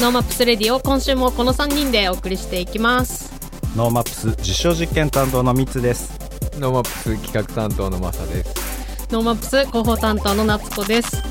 [0.00, 3.30] ノーマップスレディオを今週もこの3人でお送りしていきます。
[3.76, 6.18] ノーマップス実証実験担当のミツです。
[6.58, 9.08] ノーマップス企画担当のマサです。
[9.12, 11.22] ノーマップス広報担当の夏子です、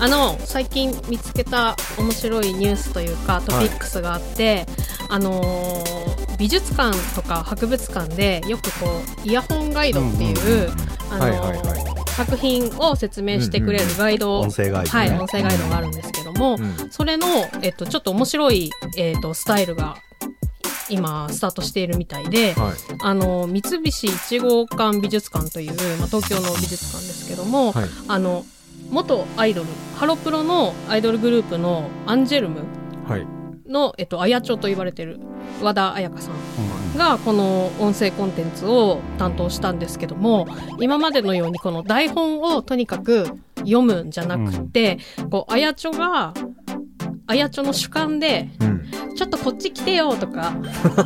[0.00, 4.66] あの最近見つけた面白いニュースというかトピックスがあって、
[5.08, 8.86] あのー美術館とか博物館でよくこ
[9.24, 10.70] うイヤホンガイドっていう、
[12.16, 15.10] 作品を説明してくれるガイド、音声ガイドね。
[15.10, 17.26] はい、音声ガイドがあるんですけども、うんそれの、
[17.62, 19.96] えっと、ちょっと面白い、えっと、スタイルが
[20.88, 22.74] 今スタートしているみたいで、はい。
[23.02, 27.84] あの三菱一号館美術館という、まあ、東京の美術館ですけども、はい。
[28.06, 28.44] あの
[28.90, 32.60] 元アイドルハロプロのアイドルグループのアンジェルム
[33.06, 33.26] はい。
[33.68, 35.20] の、えっと、あやちょと言われてる
[35.62, 40.46] 和田彩香さんがこの音声コンテンツを担当したんですけども
[40.80, 43.26] 今までのようにこの台本をとにかく
[43.58, 44.98] 読むんじゃなくて、
[45.30, 46.32] こうあやちょが
[47.26, 48.78] あやちょの主観でうん。
[49.18, 50.52] 「ちょっとこっち来てよ」とか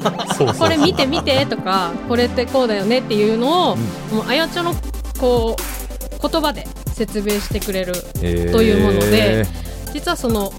[0.58, 4.74] これ見て見てとかこれってこうだよねっていうのを、もうあやちょの
[5.18, 8.52] こう言葉で説明してくれるえー。
[8.52, 9.44] というもので
[9.92, 10.52] 実はその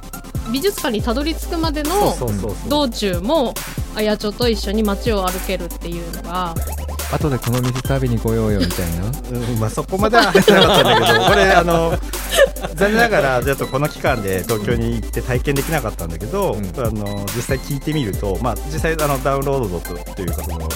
[0.51, 2.15] 美術館にたどり着くまでの
[2.67, 3.53] 道中も
[3.95, 6.55] あやちょと一緒に街を歩けるっていうのが
[7.11, 9.05] 後でこの店食べに来ようよみたいな。
[9.05, 11.97] うんまあそこまでは入ってなかったんだけど これあの
[12.75, 16.65] 残念ながらちょっとこの期間で東京に行って体験できなかったんだけど、うん。
[16.83, 19.79] あの実際聞いてみると、まあ、実際あのダウンロード
[20.15, 20.67] というかその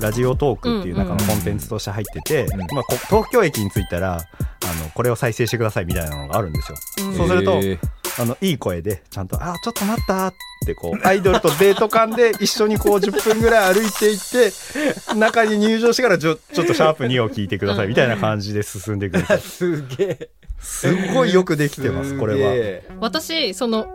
[0.00, 6.78] ラジオトークっていう中のコンテンツとして入ってて、うんまあ、こ東京駅に着いたらあのこれを再生してくださいみたいなのがあるんですよ。
[7.08, 7.78] うんそうするとえー
[8.18, 10.34] あのいい声でちゃんと「あちょっと待った」っ
[10.66, 20.28] てこうアイドルとデート間で一緒にこう10分ぐらい歩いていって中に入場してからちょちょっとシャープ2を聞いてくださいみたいな感じで進んでいくんですよすげえ。
[20.60, 22.50] すごいよくできてますこれは。
[22.50, 22.98] は。
[23.00, 23.86] 私その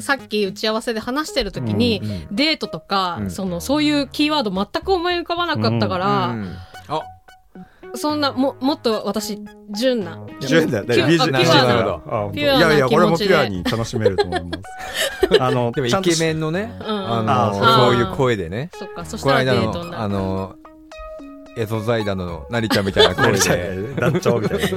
[0.00, 3.30] さっき打ち合わせで話してる時に、うんデートとか、うん。
[3.30, 6.56] そのそういうキーワード全く思い浮かばなかったから、うん
[6.88, 7.02] あ、
[7.94, 9.38] そんなももっと私
[9.70, 10.82] 純な純だ。
[10.82, 14.62] ピュ美術あピュアなピュアないやいやこれもピュアに楽しめると思います。
[15.40, 16.86] あのでもイケメンのね、うん。
[16.86, 17.22] ああ
[17.52, 17.86] の、ー。
[17.86, 18.70] そういう声でね。
[18.72, 20.02] そっかそしたらデートになる。
[20.02, 20.56] あの、
[21.56, 23.74] エゾザイダのなりちゃんみたいな声で。
[23.74, 24.66] ん団長みたいな。
[24.66, 24.70] い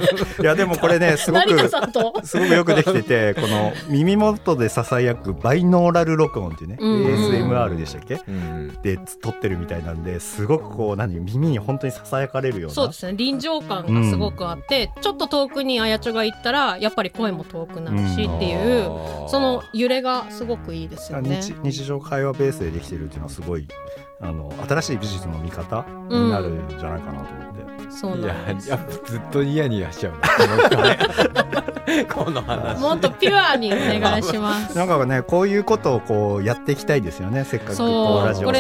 [0.44, 6.92] やでもこれねすごくすごくよくできててこの耳元でささやくバイノーラル録音っていうね、うん。
[6.92, 8.22] うん ASMR でしたっけ？
[8.28, 8.78] うん。
[8.82, 12.76] で撮ってるみたいなんですごくこう何耳に本当にささやかれるような。
[12.76, 13.14] そうですね。
[13.16, 18.90] 臨場感がすごくあって、ちょっと遠くにあやちょが行ったらやっぱり声も遠くなるしっていう、
[19.28, 21.42] その揺れがすごくいいですよね。
[21.42, 21.54] 日。
[21.64, 23.68] 日常会話ベースでできてるっていうのはすごい
[24.22, 30.20] あの新しい美術の見方になるんじゃないかなと思って、そういなんですや、やっぱずっとニヤニヤしちゃうな。
[32.14, 32.80] この話。
[32.80, 34.78] もっとピュアにお願いします。
[34.78, 38.58] なんかねこういうことをこうやっていきたいですよねせっかくこうラジオと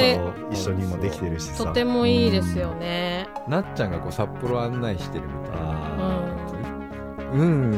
[0.51, 3.27] 一緒にもできてるしさとてもいいですよね。
[3.47, 5.69] なっちゃんがこう札幌案内してるみたいな。
[5.69, 6.31] あ
[7.33, 7.73] うん。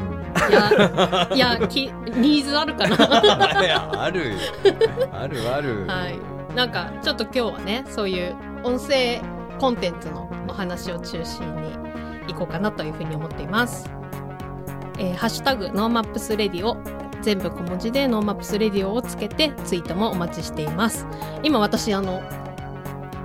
[0.49, 2.95] いや、いや、き、ニーズあるかな。
[3.63, 4.37] いや、あるよ。
[5.11, 5.85] あるある。
[5.87, 6.32] はい。
[6.55, 9.21] なんか、ちょっと今日はね、そういう音声
[9.59, 11.71] コンテンツのお話を中心に
[12.27, 13.89] いこうかなというふうに思っています。
[14.99, 16.77] えーハッシュタグ、ノーマップスレディオ。
[17.23, 21.07] 全部小文字でノーマップスレディオをつけてツイートもお待ちしています。
[21.41, 22.21] 今私、あの、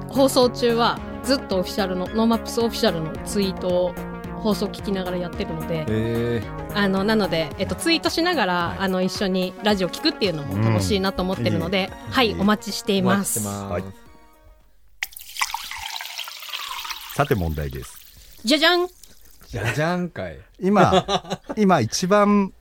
[0.08, 3.94] 放送中はずっとオフィシャルの、ノーマップスオフィシャルのツイートを
[4.38, 6.42] 放送聞きながらやってるので、え
[6.74, 13.40] あのなので、えっと、ツイートしながら、あの一緒にラジオ聞くっていうのも楽しいなと思ってるので、はいいいお待ちしていー、ます。
[13.40, 13.72] ます。
[13.72, 13.84] はい。
[17.14, 17.94] さて問題です。
[18.44, 18.88] じゃじゃん。
[19.48, 20.38] じゃじゃんかい。
[20.60, 21.04] 今
[21.56, 22.52] 今一番、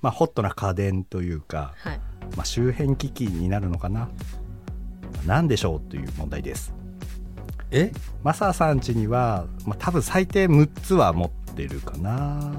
[0.00, 2.00] まあ、ホットな家電というか、はい。
[2.36, 4.08] まあ、周辺機器になるのかな。
[5.26, 6.72] 何でしょうという問題です
[7.70, 7.92] え？
[8.22, 12.52] マサさん家には、まあ、多分最低6つは持ってるかな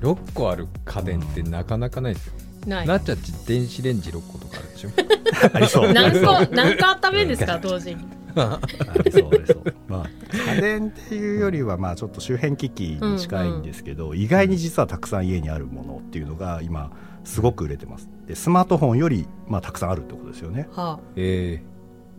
[0.00, 2.32] ?6 個ある家電ってなかなかないですよ。
[2.66, 2.86] ない。
[2.86, 4.90] なっちゃんち電子レンジ6個とかあるでしょ？
[5.54, 5.92] ありそう。
[5.92, 7.58] 何個何個温めるんですか？
[7.58, 8.04] 同時に。
[8.36, 8.60] あ
[9.04, 9.74] りそうありそう。
[9.88, 16.90] まあ家電っていうよりはまあちょっと周辺機器に近いんですけど、意外に実はたくさん家にあるものっていうのが今
[17.24, 18.08] すごく売れてます。
[18.26, 20.68] でスマートフォンよりまあたくさんあるってことですよね。
[20.72, 21.60] はえ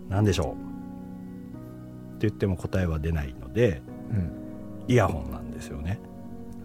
[0.10, 0.69] 何でしょう？
[2.27, 3.81] 言っても答えは出ないのでえ
[4.12, 4.31] うん。
[4.88, 6.00] イヤホンなんですよね。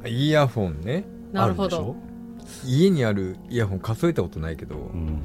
[0.07, 1.05] イヤホンね。
[1.33, 1.77] あなるほど。
[1.77, 1.97] あでしょ？
[2.67, 5.21] 家にあるイヤホン数えたことないけどうん。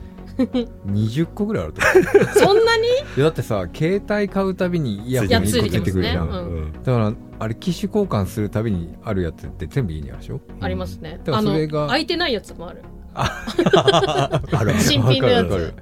[0.88, 2.26] 20個ぐらいあると思う。
[2.40, 2.84] そんなに？
[2.88, 6.74] いやだってさ携帯買うたびにイヤホン1やつい個ついてくるじゃん、ねうん。
[6.74, 10.40] だからあれ機種交換するたびにあるやつって全部家にあるでしょ？
[10.62, 11.20] ありますね。
[11.24, 12.82] だからあのそれが空いてないやつもある
[13.22, 14.80] あるある。
[14.80, 15.50] 新品のやつ。
[15.50, 15.74] だか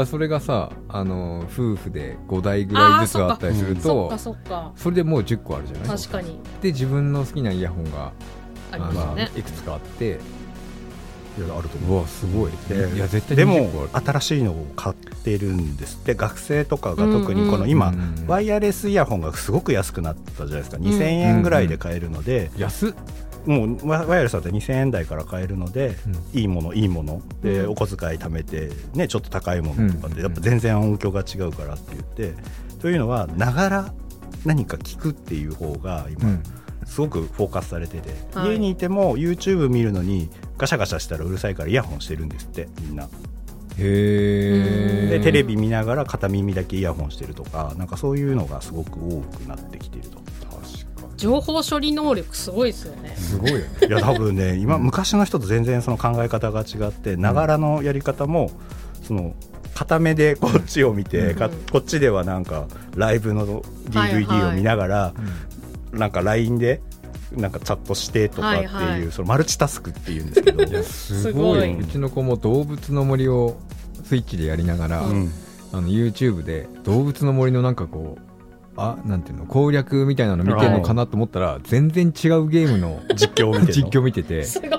[0.00, 5.88] らそれがさあの夫婦で5台ぐらいずつあったりするとそっかそっかそれでもう10個あるじゃない？
[5.96, 6.38] 確かに。
[6.60, 8.12] で自分の好きなイヤホンが
[8.72, 9.30] ありまね。
[9.36, 10.18] いくつかあって
[11.38, 11.98] いやあると思う。
[11.98, 12.52] うわすごい。
[12.68, 16.14] でいや絶対で20個も新しいのを買ってるんですって。
[16.14, 18.24] 学生とかが特にこのうん今、うん。
[18.26, 20.76] ワイヤレスイヤホンがすごく安くなったじゃないですか。
[20.78, 22.94] 2000円ぐらいで買えるので、安っ、
[23.46, 25.96] もうワワイヤレスだったら2000円台から買えるので、
[26.34, 27.70] いいものいいもので、うん。
[27.70, 30.16] お小遣い貯めて、ね、ちょっと高いものとかっうん。
[30.16, 32.34] てやっぱ全然音響が違うからって言って
[32.80, 33.94] というのはながら
[34.44, 36.42] 何か聞くっていう方が今、うん。
[36.84, 38.52] すごくフォーカスされてて、はい。
[38.52, 40.28] 家にいても YouTube 見るのに
[40.58, 43.04] ガシャガシャしたらうるさいからイヤホンしてるんですってみんな。
[43.04, 43.08] へ
[43.78, 50.18] えでテレビ見ながら片耳だけイヤホンしてるとかなんかそういうのがすごく多くなってきていると。
[51.16, 53.14] 情報処理能力すごいですよね。
[53.16, 53.66] すごいよね。
[53.88, 58.50] いや多分ね 今昔の人と全然その考え方が違ってながらのやり方も
[59.02, 59.34] その
[59.74, 61.34] 片目でこっちを見て、うん。
[61.36, 62.66] かこっちではなんか
[62.96, 64.24] ライブのはいはい。
[64.24, 65.14] DVD を見ながら、
[65.92, 66.80] なんか LINE で
[67.32, 69.12] なんかチャットしてとかっていう、はいはい。
[69.12, 71.80] そのマルチタスクっていうんですけどすすごいごい。
[71.80, 73.58] うちの子も動物の森を
[74.04, 75.30] スイッチでやりながら、うん。
[75.72, 78.25] あの YouTube で動物の森のなんかこう
[78.76, 84.42] あなんていうの攻略みたいなの見てるのかなと思ったら全然違うゲームの実況を見て実況見てて。
[84.44, 84.70] すごい。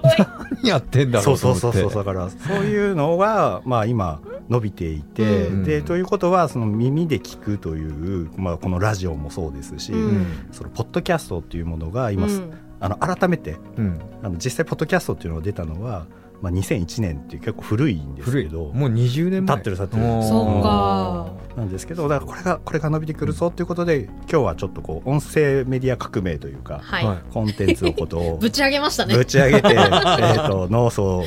[0.64, 1.62] 何やってんだろそううと思って。
[1.62, 5.64] そうそうそうだからそういうのがまあ今伸びていて、うん。
[5.64, 10.48] でということはその耳で聞くという、まあ、このラジオもそうですし、うん。
[10.52, 12.54] そのポッドキャストっていうものが今、うん。
[12.80, 14.00] あの改めてうん。
[14.22, 16.06] あの実際ポッドキャストっていうのが出たのは、
[16.42, 18.46] まあ、2001年っていう結構古いんです古い。
[18.46, 19.58] けどもう20年前。
[19.58, 20.04] 経ってる経ってる。
[20.24, 21.34] そっか。
[21.56, 27.18] なんですけどだからこれがこれが伸びてくるぞということで今日はちょっとこう音声メディア革命というか、はい、はい。
[27.34, 29.16] コンテンツのことを ぶち上げましたね。
[29.16, 31.24] ぶち上げて、 えー、と脳素を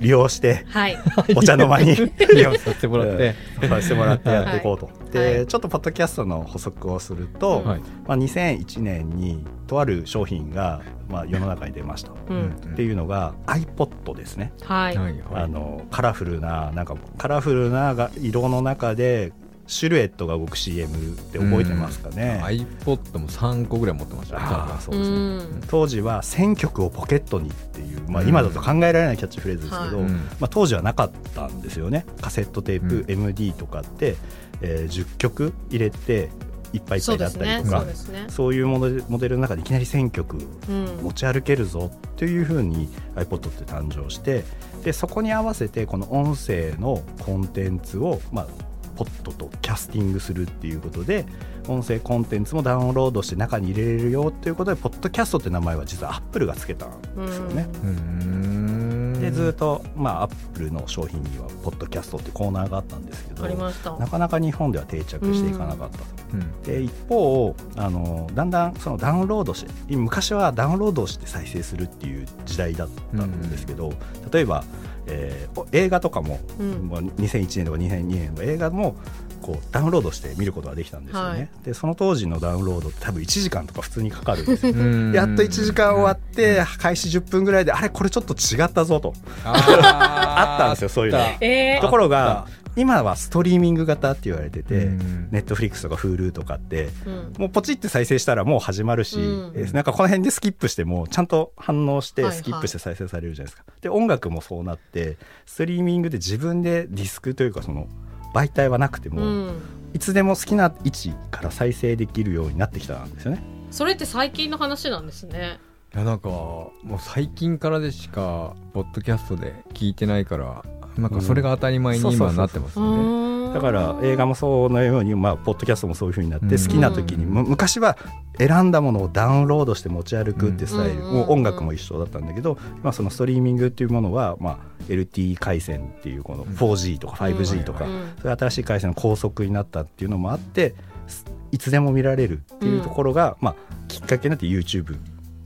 [0.00, 0.96] 利用してはい。
[1.36, 1.94] お茶の間に
[2.34, 3.34] 利用させてもらって、
[3.68, 4.86] させてもらってやっていこうと。
[4.86, 5.10] はい。
[5.12, 5.46] で、はい。
[5.46, 7.80] ちょっとポッドキャストの補足をすると、うんはい。
[8.06, 12.12] まあ、2001年にとある商品が、まあ、世の中に出ました。
[12.28, 12.56] うん。
[12.72, 19.32] っていうのが iPod ですね、はい、あのカラフルななんかカラフルなが色の中で
[19.66, 24.80] シルエットが動く CM って覚えてますかね、iPod も3個ぐらい持ってましたね。
[24.80, 25.62] そううですね、ん。
[25.68, 30.06] 当時は選曲をポケットにっていう、まあ、今だと考えられないキャッチフレーズですけど、はい。
[30.06, 30.14] うん。
[30.14, 32.04] まあ、当時はなかったんですよね。
[32.20, 33.24] カセットテープ、うん。
[33.24, 34.16] MD とかって、
[34.60, 36.30] えー10曲入れて
[36.72, 38.24] いっぱいいっぱそいうだったりとかそうですね。
[38.28, 40.38] そういうモデルモデルの中でいきなり1000曲
[40.68, 44.44] うん持ち歩けるぞっていうふうに iPod って誕生して
[44.82, 48.46] でそこに合わせてこの音声のコンテンツを、まあ、
[48.94, 51.26] ポットとキャスティングするっていうことで
[51.68, 57.66] 音声コンテンツもダウンロードして中に入れれるよっていうことでポッドキャストって名前は実は Apple がつけたんですよね。
[57.82, 59.20] うーん。
[59.20, 63.96] でずっと、まあ、アップルの商品にはポッドキャストってコーナーがあったんですけどありました。
[63.96, 66.04] なかなか日本では定着していかなかったと。
[66.34, 66.62] うん。
[66.62, 73.92] で一方あのだんだんそのダウンロードして昔はダウンロードして再生するっていう時代だったんですけど、
[74.30, 74.64] 例えば、
[75.06, 76.70] えー映画とかも,、うん。
[76.86, 78.96] もう2001年とか2002年の映画も
[79.40, 81.48] こうダウンロードして見ることができたんですよね、はい。
[81.64, 84.72] でその当時のダウンロードって多分1時間とか普通にかかるんですよ。
[84.72, 85.12] うん。
[85.12, 89.12] やっと1時間終わって開始10分ぐらいであれこれちょっと違ったぞと。
[89.44, 89.52] あ
[90.54, 91.18] あったんですよそういうの。
[91.40, 92.46] えところが
[92.76, 95.28] 今はストリーミング型って言われてて、うん。
[95.30, 97.32] ネットフリックスとか Hulu とかってーうん。
[97.38, 103.72] もうポチって再生したらもう始まるし、うなんかこの辺でスキップしてもちゃんと反応してスキップして再生されるじゃないですか。
[103.80, 105.16] で音楽もそうなって
[105.46, 107.86] ストリーミングで自分でディスクというかその
[108.34, 109.62] 媒体はなくても、うん。
[109.92, 113.42] いつでも好きな位置から再生できるようになってきたんですよね。
[113.70, 115.58] それって最近の話なんですね
[115.94, 120.64] いやなんかもう最近からでしかポッドキャストで聞いてないから
[120.98, 123.54] なんかそれが当たり前に今なってますよね。
[123.54, 126.50] だから映画もそのように、まあ、ポッドキャストもそういう風になってうん。
[126.50, 127.96] 好きな時に、む昔は
[128.36, 131.14] 選んだものをダウンロードして持ち歩くってスタイル、うん。
[131.14, 134.58] もう音楽も一緒だったんだけど、まあ、そのストリーミングっていうものは、まあ、
[134.88, 138.08] LTE 回線っていうこの 4G とか 5G とか、うん。
[138.20, 140.74] そういう新しい回線の高速になったっていうのもあって
[141.06, 143.54] すいつでも見られるっていうところが、まあ、
[143.86, 144.98] きっかけになって YouTube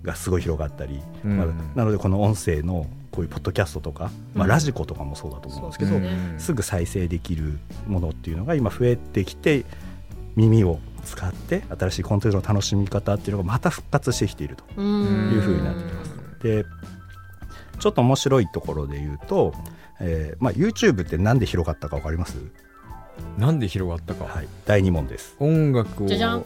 [0.08, 1.36] がすごい広がったり、うん。
[1.36, 1.46] まあ、
[1.76, 4.50] なのでこの音声のこういうポッドキャストとか、まあ、うん。
[4.50, 9.64] ラジコとかもそうだと思うんですけど、そうですぐ再生できるものっていうのが今増えてきて
[10.34, 16.10] 耳を使って新しいコンテンツの楽しみ方っていうのがまた復活してきているとうんいうふうになってきます。
[16.42, 16.64] で
[17.78, 19.54] ちょっと面白いところで言うと、
[20.00, 22.36] えーまあ、YouTube ってなんで広がったか分かります、
[23.38, 25.36] なんで広がったか、はい、第2問です。
[25.38, 26.08] 音楽を。
[26.08, 26.44] じゃじゃん。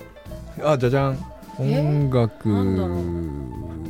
[0.62, 1.12] あじゃじゃん。
[1.12, 1.18] え
[1.62, 2.50] 音楽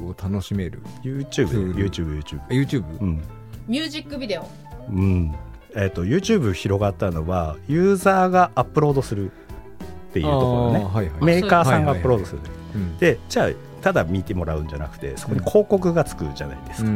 [0.07, 3.23] を楽しめる YouTube うん YouTube YouTube YouTube うん、
[3.67, 4.47] ミュージックビデオ。
[4.91, 5.35] うん。
[5.75, 10.85] えー、と YouTube 広がったのはユーザーがアップロードするっていうところね。
[10.85, 11.25] はいはい。
[11.25, 12.41] メーカーさんがアップロードする、
[12.75, 12.97] うん。
[12.99, 13.51] でじゃあ
[13.81, 16.93] ただ見てもらうんじゃなくてそこに広告がつくじゃないですか、う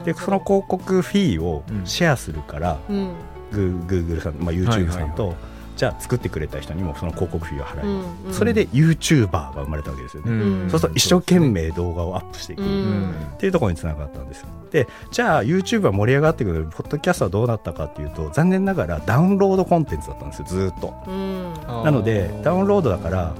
[0.00, 0.04] ん。
[0.04, 3.12] でその広告フィーをシェアするから、うん。
[3.52, 5.34] グー Google さん、まあ、はい YouTube はいさんと、
[5.76, 8.32] じゃあ作ってくれた人にもその広告フィーを払い、うんうん。
[8.34, 10.70] それで YouTuber が生まれたわけですよね、うん。
[10.70, 14.48] そうすると一生懸命動画をアップしていく、うっんていうところにつながったんですよ。
[14.70, 20.94] でじゃあ YouTube は盛り上がってくるポッドキャストはどうなったかっていうと残念ながらダウンロードコンテンツだったんですよずーっと。
[21.06, 21.52] うん。
[21.84, 23.34] なのでダウンロードだから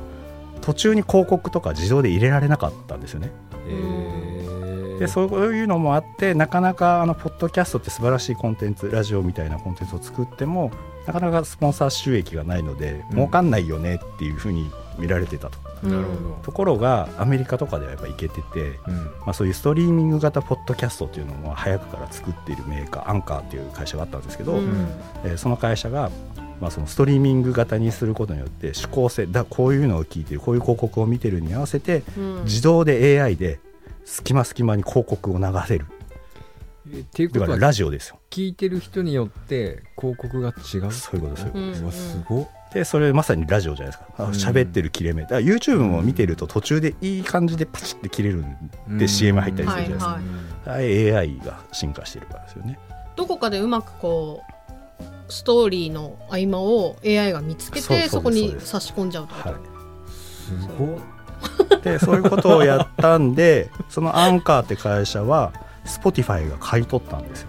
[0.60, 3.30] 途中に広告とか自動で入れられなかったんですよね。
[3.66, 4.98] へー。
[4.98, 10.70] でそういうのもあってなかなかあのポッドキャストって素晴らしいコンテンツラジオみたいなコンテンツを作っても
[11.06, 13.16] なかなかスポンサー収益がないので、うん。
[13.16, 15.58] 儲かんないよねっていうふうに見られてたと。
[15.84, 15.90] うん。
[15.90, 18.96] なるほところがアメリカとかではやっぱいけてて、ど、うん。
[18.96, 24.88] まあ、そういうストリーミング型ポッドキャストっていうのも早くから作っているメーカーアンカーっていう会社があったんですけど、うん。
[25.24, 26.10] えーその会社が、
[26.60, 32.44] まあ、そのストリーミング型にすることによって指向性だこういうのを聞いてるこういう広告を見てるに合わせてうん。
[32.44, 33.60] 自動で AI で
[34.06, 35.86] 隙間隙間に広告を流せる
[36.94, 38.18] えっていうこだからとはラジオですよ。
[38.30, 40.92] 聞いてる人によって広告が違う？
[40.92, 42.48] そういうことそういうことうんうわすごっ。
[42.72, 44.50] でそれまさにラジオじゃないですか。
[44.50, 45.22] 喋ってる切れ目。
[45.22, 48.44] だから YouTube も見てると途中でいい感じでパチッて切れる
[48.88, 50.22] んで CM 入ったりするじゃないですか、はい
[50.66, 52.78] あれ AI が進化してるからですよね。
[53.14, 54.42] どこかでうまくこ
[54.98, 59.54] うストーリーの合間を AI が見つけてそこに差し込んじゃうと、はい。
[60.08, 60.98] すごっ。
[61.82, 65.52] でそういうことをやったんでそのアンカーって会社は
[65.86, 67.48] Spotify が買い取ったんですよ。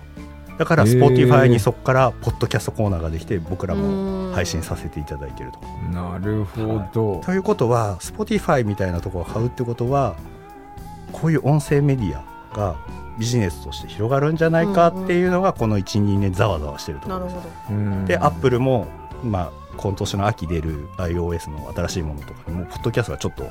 [0.58, 5.60] だから Spotify にそこからポッドキャストコーナーができて僕らうんも配信させていただいてると。
[5.92, 10.16] なるほど、ということは Spotify みたいなところを買うってことは
[11.12, 12.24] こういう音声メディア
[12.56, 12.76] が
[13.20, 18.08] ビジネスとして広がるんじゃないかっていうのがこの12年ざわざわしてるとこなるろです。
[18.08, 18.88] でアップルも、
[19.24, 23.48] まあ、今年の秋出る iOS の新しいものとかにもポッドキャストがちょっと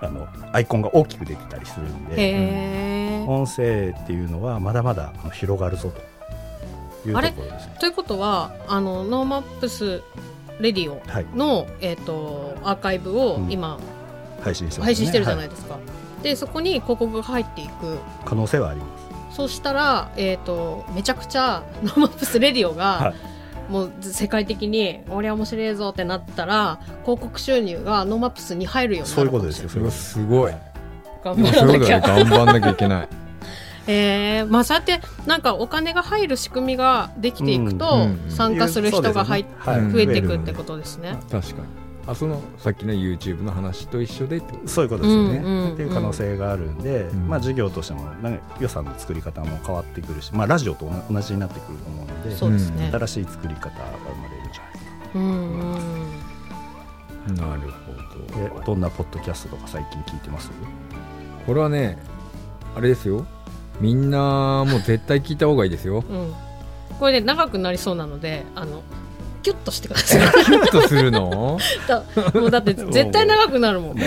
[0.00, 2.04] あのアイコンが大きく出てたりするん。
[2.06, 5.92] で音声っていうのはまだまだ広がるぞ
[7.04, 7.76] というところですね。
[7.80, 10.02] ということはあの NoMaps
[10.60, 13.50] Radio はい、の、えー、とアーカイブをうん。
[13.50, 13.78] 今、
[14.42, 14.84] 配信してね。
[14.84, 15.78] 配信してるじゃないはですか、
[16.22, 17.98] でそこに広告が入っていく。
[18.24, 18.86] 可能性はありま
[19.30, 19.36] す。
[19.36, 23.14] そうしたら、えー、とめちゃくちゃ NoMaps Radio が、はい。
[23.72, 29.74] もう世界的に「俺は面白いぞ」ってなったら広告収入が NoMaps に入るようにそういうなるかもしれない。
[29.74, 30.24] ことですよ。
[30.24, 30.52] うわすごい
[31.24, 32.00] 頑張らなきゃ。
[32.00, 33.08] で頑張んなきゃいけない。
[33.86, 38.30] えー、まあそうやってなんかお金が入る仕組みができていくと、うんうんうん。
[38.30, 41.18] 参加する人が入うですねはい増えていくるってことですね。
[41.30, 41.82] 確かに。
[42.04, 45.72] あそのさっきの YouTube の話と一緒でそういうことですよね、うんうんうん。
[45.74, 47.28] っていう可能性があるんで、ん。
[47.28, 52.90] まあ、事業としてもなんか予算の作り方も変わってくるし、まあ、ラジオと同じになってくると思うのでそうですね。
[52.92, 55.22] 新しい作り方が生まれるんじゃないですかうん
[57.28, 57.92] うんなるほ
[58.52, 58.58] ど。
[58.60, 60.50] でどんなポッドキャストとか最近聞いてます？
[61.46, 61.98] これはね
[62.76, 63.26] あれですよ
[63.80, 66.34] みんなもう絶対聞いた方がいいですようん。
[66.98, 68.82] これで長くなりそうなので、あの
[69.42, 70.44] キュッとしてください。
[70.44, 71.58] キュッとするの？
[71.88, 72.04] だ
[72.40, 73.98] もうだって 絶対長くなるもん。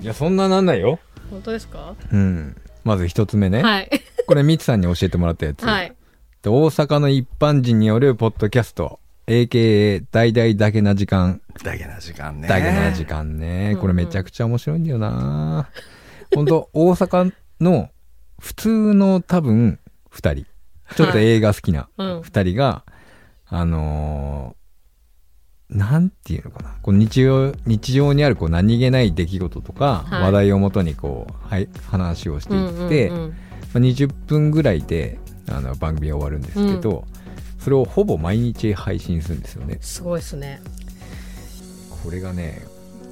[0.00, 0.98] いやそんななんないよ
[1.30, 1.94] 本当ですか？
[2.12, 3.90] うんまず一つ目ね、はい
[4.26, 5.92] これミツさんに教えてもらったやつ、はい。
[6.42, 11.40] で大阪の一般人によるポッドキャスト AKA 大々だけな時間。
[11.62, 12.48] だけな時間ね。
[12.48, 15.68] だけな時間ね、うんこれめちゃくちゃ面白いんだよな。
[16.34, 17.90] 本当大阪の
[18.40, 19.78] 普通の多分
[20.10, 20.46] 二人。
[20.96, 22.22] ちょっと映画好きなうん。
[22.22, 22.84] 二人が、
[23.46, 24.60] あのー
[25.70, 26.74] なんていうのかな。
[26.82, 30.22] こう日常日常にあるこう何気ない出来事とか、はい。
[30.22, 33.30] 話題をもとにこう、はい、話をしていって、うんうんうん。
[33.30, 33.36] ま
[33.76, 37.04] あ、20分ぐらいであの番組は終わるんですけど、
[37.60, 39.78] それをほぼ毎日配信するんですよね。
[39.80, 40.60] すごいですね。
[42.02, 42.62] これがね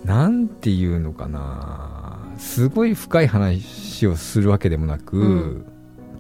[0.04, 2.18] なんていうのかな。
[2.38, 5.66] すごい深い話をするわけでもなく、うん。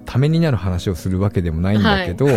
[0.04, 2.32] ためになる話をするわけでもないんだけど、 こ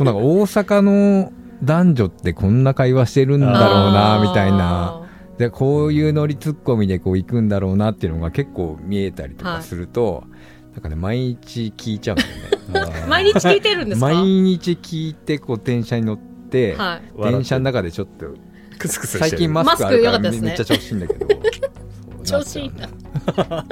[0.00, 1.32] うなんか大阪の
[1.62, 5.02] 男女ってこんな会話してるんだろうなみたいな。
[5.38, 10.24] でこういうノリツッコミでこう行くんだろうなっていうのが結構見えたりとかすると、
[10.72, 13.04] なんかね毎日聞いちゃうんだよね。
[13.08, 14.06] 毎日聞いてるんですか？
[14.08, 17.22] 毎日聞いてこう電車に乗って、はい。
[17.30, 18.26] 電車の中でちょっと
[18.78, 19.30] クスクスしてる。
[19.30, 20.48] 最近マスクあるからマスク良かったですね。
[20.48, 21.26] めっちゃ調子いいんだけど。
[22.24, 22.88] 調子いいな。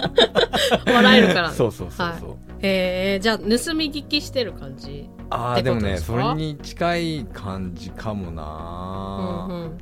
[0.92, 1.50] 笑えるから。
[1.52, 2.38] そうそうそうそう、はい。
[2.60, 9.78] えー、じゃあ盗み聞きしてる感じああでもねそれに近い感じかもうんな、うんうん。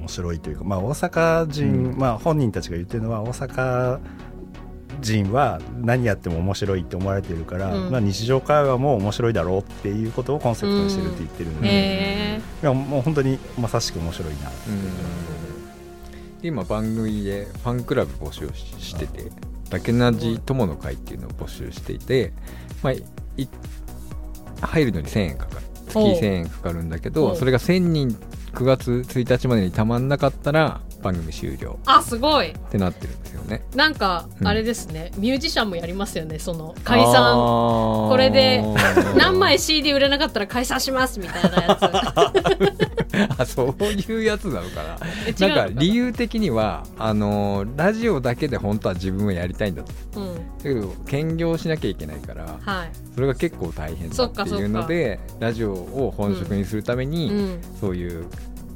[0.00, 3.98] 面白いというか、まあ、大阪人、まあ、本人たちが言ってるのは大阪
[5.00, 7.90] 人は何やっても面白いって思われてるから、うん。
[7.90, 14.50] まあ、日常会話も面白いだろうっていうことをコンセプトにしてるって言ってるんで、へいやもう本当にまさしく面白いな。
[14.68, 16.40] うん。
[16.40, 19.30] で今番組でファンクラブ募集ししてて
[19.70, 22.32] 「だけなじ友の会」っていうのを募集していて、
[22.82, 23.02] まあ、い
[24.60, 25.64] 入るのに1000円かかる。
[25.94, 28.18] 月おう1000円かかるんだけどそれが1000人
[28.52, 31.78] 9月1日までにたまんなかったら番組終了。
[31.84, 32.48] あすごい。
[32.52, 33.62] ってなってるんですよね。
[33.76, 34.48] なんかうん。
[34.48, 36.38] あれですね、ミュージシャンもやりますよね。
[36.38, 37.34] その解散。
[37.34, 38.62] ここれで
[39.16, 41.84] 何枚 CD 売れなかったら解散しますみたいなやつ。
[43.38, 45.48] あそういうやつなのかな。
[45.48, 45.66] な？
[45.68, 50.20] んか理由的にはあのーラジオだけで本当は自分はやりたいんだと。
[50.20, 50.34] うん。
[50.34, 52.90] だけど兼業しなきゃいけないからはい。
[53.14, 57.60] それが結構大変だそっかっていうのでラジオを本職にするために、うん。
[57.78, 58.26] そういう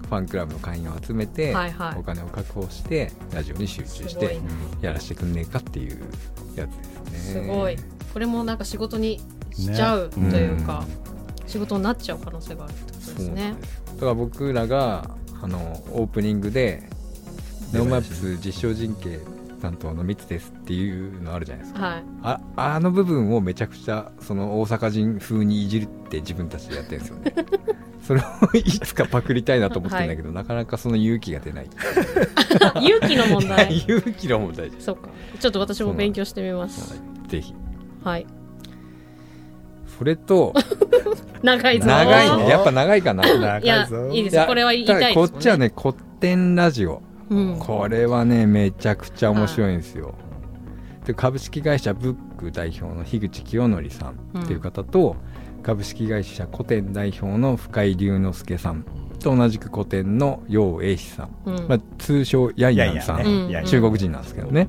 [0.08, 1.98] ファンクラブの会員を集めて、はいはい。
[1.98, 4.38] お金を確保してラジオに集中して
[4.80, 6.00] やらせてくんねえかっていう
[6.56, 6.70] やつ
[7.10, 7.42] ですね。
[7.42, 7.76] すごい。
[8.12, 9.20] これもなんか仕事に
[9.52, 10.84] しちゃうとねいうか、
[11.46, 13.54] 仕事になっちゃう可能性があるってことですね。
[13.94, 15.10] だから僕らが
[15.42, 15.58] あの
[15.92, 16.88] オープニングで
[17.72, 19.20] 「NoMaps 実証実験
[19.60, 21.86] 担当のミツです」っていうのあるじゃないですか。
[21.86, 22.04] はい。
[22.22, 27.34] ああの部分をめちゃくちゃその大阪人風にいじるって自分たちでやってるんですよね
[28.08, 28.24] それを
[28.56, 31.66] いつかパクりたいなと思ってるんだけど、 なかなかその勇気が出ない。
[32.80, 33.76] 勇気の問題。
[33.86, 35.10] 勇気の問題そうか。
[35.38, 36.98] ちょっと私も勉強してみます。
[37.28, 37.52] ぜひ。
[38.02, 38.26] はい。
[39.98, 40.54] それと
[41.42, 41.86] 長いぞ。
[41.86, 42.48] 長いね。
[42.48, 43.26] やっぱ長いかな。
[43.26, 44.08] いや長いぞ。
[44.10, 44.46] いいです。
[44.46, 45.14] これは言いたいね。
[45.14, 47.02] こっちはね古典ラジオ。
[47.28, 47.58] うん。
[47.58, 50.14] これはねめちゃくちゃ面白いんですよ、
[51.04, 55.16] で株式会社ブック代表の樋口清則さんっていう方と、
[55.62, 58.84] 株式会社古典代表の深井龍之介さん
[59.18, 61.68] と同じく古典の楊英志さん、うん。
[61.68, 64.68] まあ、通称ヤンヤンさん、ね中国人なんですけどね。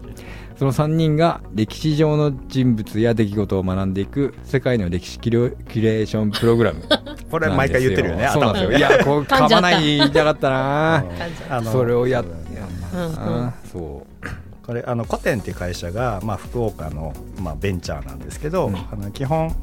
[0.57, 6.83] その3人が歴史上の人物や出来事を学んでいく世界の歴史キュレキュレーションプログラム
[7.31, 8.69] これ毎回言ってるよねそうなんですよ。
[8.71, 8.77] 頭。
[8.77, 9.45] いやこう噛んじゃった。
[9.45, 11.05] 噛まないで言いたかったな。
[11.49, 13.45] あのそれをやっそうだねうんうん。
[13.45, 14.65] あそう。
[14.65, 18.75] これあの古典っていう会社が、まあ、福岡の、まあ、ベンチャーなんですけど、うん。
[18.75, 19.55] あの基本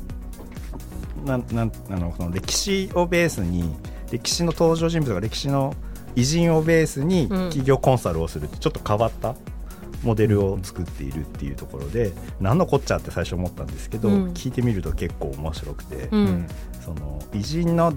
[1.27, 3.75] なんなんあのこの歴史をベースに
[4.11, 5.75] 歴史の登場人物とか歴史の
[6.15, 7.29] 偉人をベースにうん。
[7.49, 9.35] 企業コンサルをするってちょっと変わった
[10.03, 14.29] モデルを作っているっていうところで、何のこっちゃって最初思ったんですけど、うん。
[14.33, 16.49] 聞いてみると結構面白くて、ううんん。
[16.81, 17.93] その偉人の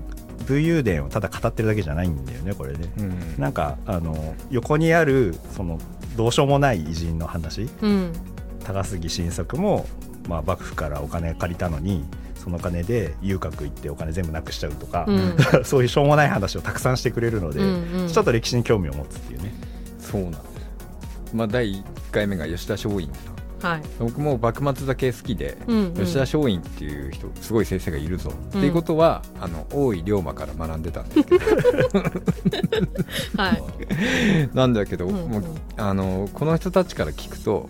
[0.47, 2.91] 武勇伝をただ語ってるだけじゃないんだよねこれね。
[2.97, 3.35] うん。
[3.37, 5.77] なんかあの横にあるその
[6.17, 8.13] どうしようもない偉人の話うん。
[8.63, 9.85] 高杉晋作も、
[10.27, 12.03] まあ、幕府からお金借りたのに
[12.49, 15.37] その金で遊郭行ってお金全部なくしちゃうとか、うん。
[15.63, 18.07] そういうしょうもない話をたくさんしてくれるので、うんうん。
[18.07, 19.53] ちょっと歴史に興味を持つっていうね。
[19.99, 20.47] そうなんですよ。
[21.33, 23.13] まあ第1回目が吉田松陰さん
[23.73, 23.81] はい。
[23.99, 25.93] 僕も幕末だけ好きで、うんうん。
[25.93, 31.45] 吉田松陰っていう人すごい先生がいるぞ、っていうことはあの大井龍馬から学んでたんですけど。
[33.37, 34.49] はい。
[34.55, 35.29] なんだけど、うんうん。
[35.29, 35.43] もう
[35.77, 37.69] あのこの人たちから聞くと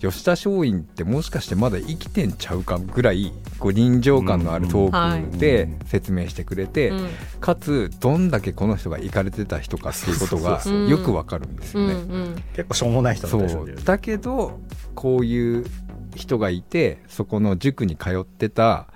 [0.00, 7.08] 吉田松陰ってもしかしてまだ生きてんちゃうかぐらいこう臨場感のあるトークで説明してくれて、うん。
[7.40, 12.42] かつどんだけこの人が行かれてた人かっていうことがよくわかるんですうよね。
[12.54, 13.74] 結構しょうもない人だう。
[13.84, 14.58] だけど
[14.94, 15.66] こういう
[16.14, 18.88] 人がいてそこの塾に通ってた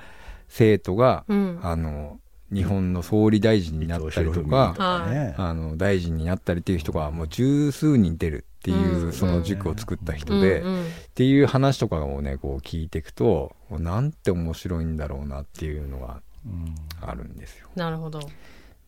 [0.48, 1.58] 生徒が、うん。
[1.62, 2.18] あの
[2.52, 9.12] 日本の総理大臣になったりとか、はいねあの大臣になったりっていう人がもう十数人出るっていう、うん。
[9.12, 10.84] その塾を作った人で、っうんうん。
[11.14, 17.68] ていう話とかをねこう聞いていくとなんて面白いんだろうなっていうのがうんあるんですよ。
[17.76, 18.20] なるほど。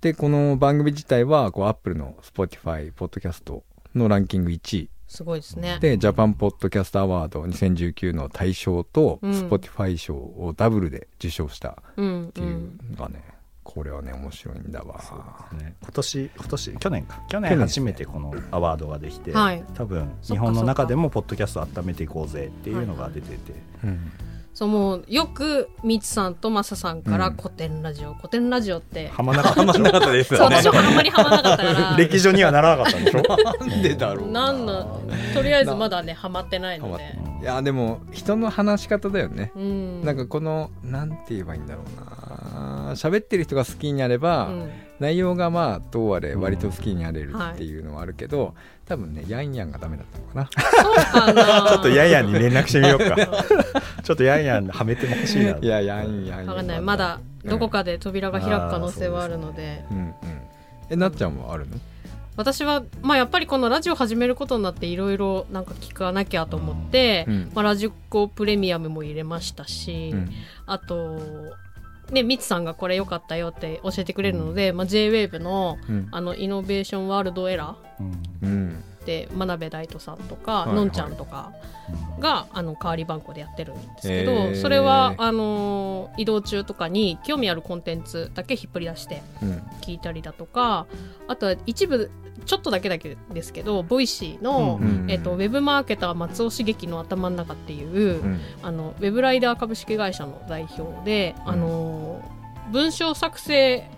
[0.00, 4.90] でこの番組自体はこう Apple の Spotify ポッドキャストのランキング1位。
[5.08, 5.78] すごいですね。
[5.80, 9.30] でジャパンポッドキャストアワード2019の大賞とうん。
[9.32, 13.22] Spotify 賞をダブルで受賞したうんっていうのがね、
[13.66, 15.00] これはね面白いんだわ。
[15.52, 15.74] ね。
[15.82, 17.14] 今年今年去年か。
[17.28, 19.64] 去去年年初めてこのアワードができて、はい。
[19.74, 23.52] 多分日本の中でもポッドキャスト温めていこうぜっていうのが出てて、
[23.84, 24.10] うん
[24.56, 27.36] そうもうよくみつさんとまささんからうん。
[27.36, 28.14] 古典ラジオ。
[28.14, 35.02] 古典ラジオってはまなかったでしょかったですそう私もあんまりハマらなかったから歴史上にはならなかったんでしょなんでだろうなんの
[35.34, 48.54] とりあえずまだねハマってないのでいやでも人の話し方だよね、うんなんかこのなんて言えばいいんだろうな喋ってる人が好きになれば、うん内容がまあどうあれうん割と好きになれるっていうのはあるけど、
[48.86, 50.50] 多分ねヤンヤンがダメだったのかな。
[50.82, 51.68] そうかな。
[51.70, 53.16] ちょっとヤンヤンに連絡してみようか。
[54.02, 55.56] ちょっとヤンヤンはめてもほしいな。
[55.60, 56.80] いやヤンヤンわかんない。
[56.80, 60.14] まだどこかで扉が開く可能性はあるので、うんうん。
[60.90, 61.76] えなっちゃんはあるの？
[62.36, 67.50] 私は、まあ、やっぱりこのラジオ始めることになっていろいろなんか聞かなきゃと思って、うん。
[67.54, 70.30] まあ、ラジコプレミアムも入れましたし、うん。
[70.66, 71.18] あと
[72.10, 76.08] ねミツさんがこれ良かったよって教えてくれるので、まあ、 J-WAVE のうん。
[76.10, 78.22] あの INNOVATION WORLD ERA うん。
[78.42, 80.76] うんーで真鍋大度さんとか、いはい。
[80.76, 81.52] のんちゃんとか
[82.18, 89.62] があの代わり番号でやってるんですけど、それはあの移動中とかに興味あるコンテンツだけ引っ張り出してうん。
[89.80, 90.86] 聞いたりだとか
[91.28, 92.10] あとは一部
[92.44, 95.06] ちょっとだけだけですけど Voicy の、うん。
[95.08, 98.40] えっと、ウェブマーケター松尾茂起の頭の中っていう、うん。
[98.62, 101.52] あのウェブライダー株式会社の代表で、うん。
[101.52, 102.30] あの
[102.72, 103.88] 文章作成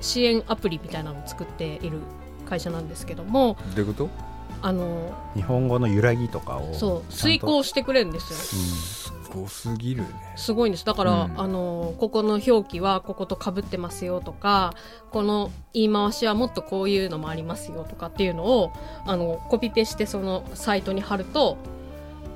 [0.00, 2.00] 支援アプリみたいなのを作っている
[2.46, 4.27] 会社なんですけどもどういうこと？
[4.62, 8.38] あの日本語の揺らぎとかをそう遂行してくれるんですよ。
[8.38, 10.08] すごすぎるね。
[10.36, 10.84] すごいんです。
[10.84, 11.40] だから、うん。
[11.40, 14.74] あのここの表記はこことかぶってますよとか
[15.10, 18.72] この言い回しはもっとこういうのもありますよとかっていうのを
[19.06, 21.58] あのコピペしてそのサイトに貼ると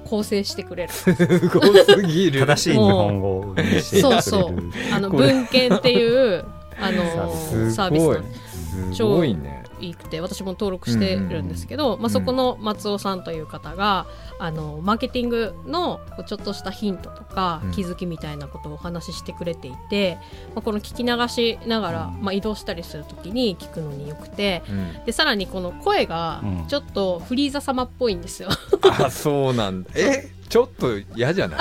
[0.05, 0.93] 構成してくれる。
[0.93, 1.11] す
[1.49, 2.41] ごすぎる。
[2.41, 4.23] 正しい日本語にしてくれる。
[4.23, 4.55] そうそう。
[4.93, 6.45] あの文献っていう
[6.79, 14.07] あのすサービスごいなんですごいねいいくて私も登録してるんですけど、まあ、そこの松尾さんという方が
[14.38, 17.73] あのマーケティングのちょっとしたヒントとかうん。
[17.73, 20.18] 気づきみたいなことをお話ししてくれていて、
[20.55, 25.05] まあ、この聞き流しながら、まあ、移動したりする時に聞くのによくてうん。
[25.05, 26.66] でさらにこの声がうん。
[26.68, 28.49] ちょっとフリーザ様っぽいんですよ。
[28.99, 29.90] あそうなんだ。
[29.95, 30.31] え？
[30.53, 31.61] ちょっと嫌じゃない？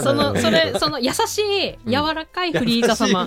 [0.00, 0.40] その ね。
[0.40, 3.26] それその優しい柔らかいフリーザ様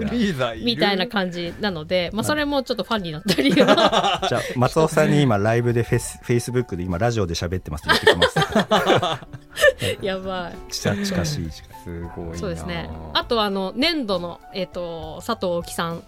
[0.64, 9.26] みたいな感じなので、まあ、それもちょっとファンになったり じゃあ松尾さんに今ライブでフェスフェイスブックで今ラジオで喋ってますって言ってきます。
[10.02, 10.72] やばい。
[10.72, 11.64] 近近しい近しい。
[11.84, 12.90] すごいなそうですね。
[13.14, 16.02] あとあの粘土のえっ、と佐藤貴さん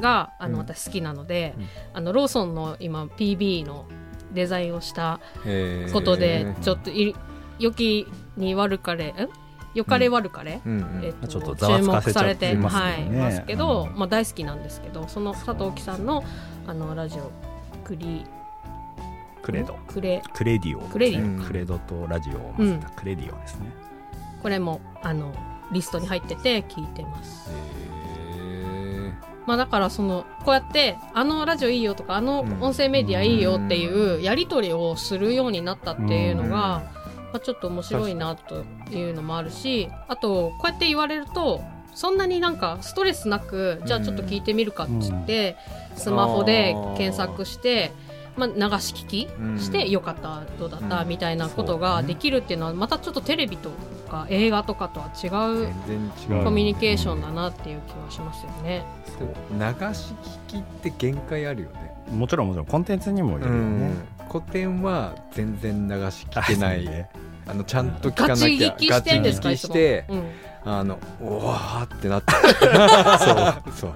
[0.00, 0.58] があの、うん。
[0.62, 1.68] 私好きなので、うん。
[1.94, 3.86] あのローソンの今 PB の
[4.32, 5.20] デザインをした
[5.92, 7.14] ことで、ちょっとい
[7.58, 9.28] 良きに悪かれ、ん？
[9.74, 10.78] 良かれ悪かれ、うん。
[10.78, 16.24] うんえっとちょっとざわつかせちゃって注目されてますよねはい、ますけど、うんまあ、大好きなんですけどその佐藤オオキさんの
[16.66, 17.30] あのラジオ
[17.84, 18.24] クリ
[19.42, 19.74] クレド。
[19.86, 20.80] クレクレディオ。
[20.80, 23.70] クレディオクレドとラジオを混ぜたクレディオですね、
[24.42, 25.32] これもあの
[25.72, 27.50] リストに入ってて聞いてます。
[27.50, 27.52] へ
[29.46, 36.82] まあだからそのこうやってあのラジオいいよとかあの音声メディアいいよっていうやり取りをするようになったっていうのが、ま
[37.34, 41.62] あ、ちょっと面白いなというのもあるしあとこうやって言われると
[41.94, 45.56] そんなになんかストレスなくじゃあちょっと聞いてみるかっつって
[45.94, 47.92] スマホで検索して。
[48.36, 49.28] まあ、流し聞き
[49.62, 51.08] してよかったどうだったうん。
[51.08, 53.70] みたいなことができるっていうのはまたちょっとテレビと
[54.10, 56.44] か映画とかとは違ーう全然違う。
[56.44, 58.84] コミュニケーションだなっていう気はしますよね。
[59.52, 59.58] 流
[59.94, 60.14] し
[60.46, 61.96] 聞きって限界あるよね。
[62.10, 63.90] もちろんもちろんコンテンツにもよるよね、
[64.30, 66.88] 古典は全然流し聞けない、
[67.48, 70.24] あのちゃんと聞かなガチきゃ聞きしてんですかガチ聞きしていつも
[70.66, 72.32] あのおわーってなって。
[73.74, 73.92] そう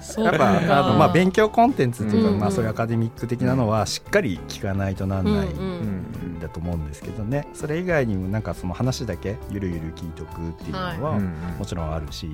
[0.00, 0.24] そう。
[0.24, 7.48] やっぱあの、まあ、勉強コンテンツっていうか、うんまあ、そういうアカデミック的なのはしっかり聞かないとなんない、うんうんんだと思うんですけどね。
[7.52, 12.30] それ以外にもなんかその話だけゆるゆる聞いとくっていうのは、うんもちろんあるし。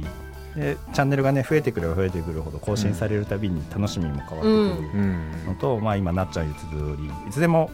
[0.55, 4.57] でチャンネルがね増えてくれば増えてくるほど更新されるたびに楽しみも変わってくるう
[5.03, 5.47] ん。
[5.49, 7.71] のと、まあ、今なっちゃん言ってた通りいつでも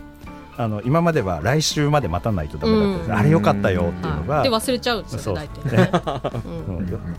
[0.60, 3.16] あの今までは来週まで待たないとダメだったんです、うん。
[3.16, 5.20] あれよかったよっていうのが、はい、で忘れちゃうんですよ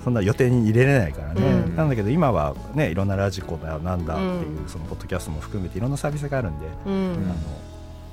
[0.04, 1.76] そんな予定に入れれないからね、うん。
[1.76, 4.68] なんだけど今はねいろんなラジコだなんだっていう、うん。
[4.68, 6.94] そのポッドキャストも含めていろんなサービスがあるんで、うん。
[6.94, 7.36] あの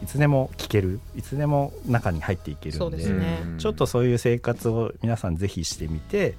[0.02, 3.40] いつでも聞けるいつでも中に入っていけるんでそうですね。
[3.42, 6.36] うんちょっとそういう生活を皆さんぜひしてみて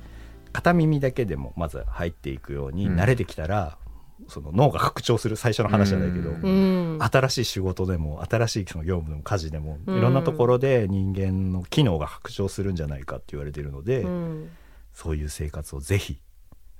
[0.51, 2.99] 片耳だけでもまず入っていくようにうん。
[2.99, 3.77] 慣れてきたら、
[4.29, 6.95] その脳が拡張する最初の話じゃないけど、うん。
[6.95, 7.03] うん。
[7.03, 9.97] 新しい仕事でも新しいその業務でも家事でもうん。
[9.97, 14.49] いろんなところで人間の機能が拡張するんじゃないかって言われてるので、うん。
[14.93, 16.19] そういう生活をぜひ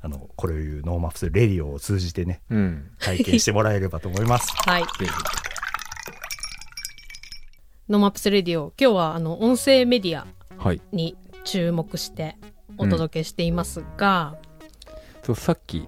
[0.01, 2.91] あのこれをいう NoMaps Radio を通じてねうん。
[2.99, 4.47] 体験してもらえればと思います。
[4.65, 4.83] はい。
[7.89, 10.81] NoMaps Radio 今日はあの音声メディアはい。
[10.91, 12.37] に注目して
[12.77, 14.37] お届けしていますが、
[15.23, 15.87] そうさっき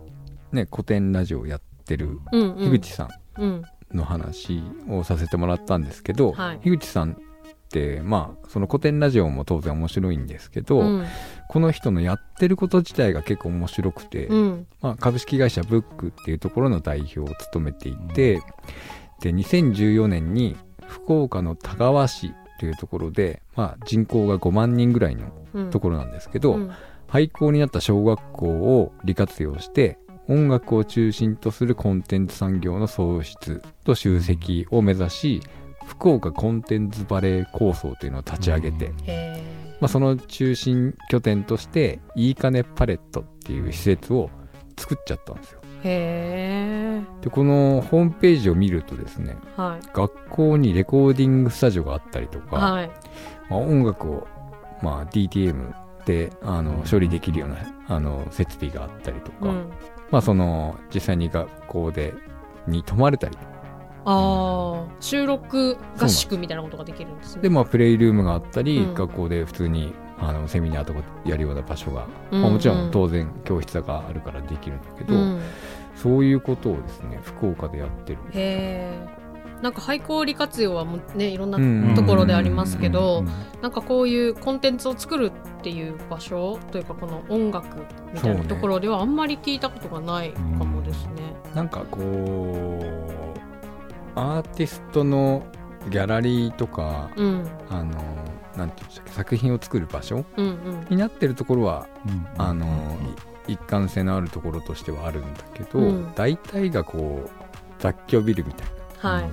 [0.53, 3.09] ね古典ラジオやってる樋口さん
[3.41, 3.63] うん。
[3.93, 6.59] の話をさせてもらったんですけど、はい。
[6.59, 7.15] 樋口さんっ
[7.69, 11.05] てまあその古典ラジオも当然面白いんですけど、うん。
[11.49, 14.67] この人のやってること自体が結構面白くて、うん。
[14.81, 18.41] まあ、株式会社ブックっていうところの代表を務めていて、
[19.21, 20.55] で2014年に
[20.87, 25.69] 福岡の田川市というところで、まあ、人口が5万人ぐらいのうん。
[25.69, 26.71] ところなんですけど、うん。
[27.07, 35.41] 廃校になった小学校を利活用して音楽を中心とするコンテンツ産業の創出と集積を目指し
[35.85, 38.91] 福岡コンテンツバレー構想というのを立ち上げて、
[39.79, 44.29] まあ、その中心拠点としていいかねパレットっていう施設を
[44.77, 45.61] 作っちゃったんですよ。
[45.83, 49.87] えへでこのホームページを見るとですねえはい。
[49.93, 52.91] 学校にレコーディングスタジオがあったりとか、はい。
[53.49, 54.27] まあ、音楽を、
[54.81, 55.73] まあ、DTM
[56.05, 57.57] であの処理できるような
[57.87, 59.71] あの設備があったりとか、うん
[60.11, 62.13] まあその実際に学校で
[62.67, 63.37] に泊まれたり。
[64.03, 67.43] ああ収録合宿みたいなことができるんですね。
[67.43, 68.93] でまあプレイルームがあったり、うん。
[68.93, 72.41] 学校で普通にあのセミナーとかやるような場所が、うん。
[72.41, 75.41] まあ、もちろん当然教室があるからできるんだけど、うん。
[75.95, 79.20] そういうことをですね福岡でやってるんですへえ
[79.61, 87.67] なんか廃校利活用はもうねいろんなうんところでありますけど、うんなんかこういうコンテンツを作るっていう場所というかこの音楽
[88.11, 91.35] みたいなところではあんまり聞いたことがないかもですね。
[91.53, 92.01] なんかこう
[94.19, 95.45] アーティストの
[95.89, 97.47] ギャラリーとかうん。
[97.69, 98.03] あの
[98.57, 100.87] なんていうんでしたっけ作品を作る場所うんうん。
[100.89, 102.65] になってるところはうんあの、
[103.47, 106.11] い一貫性のあるところとしてはあるんだけど、うん。
[106.15, 107.29] 大体がこう
[107.77, 109.29] 雑居ビルみたいはい、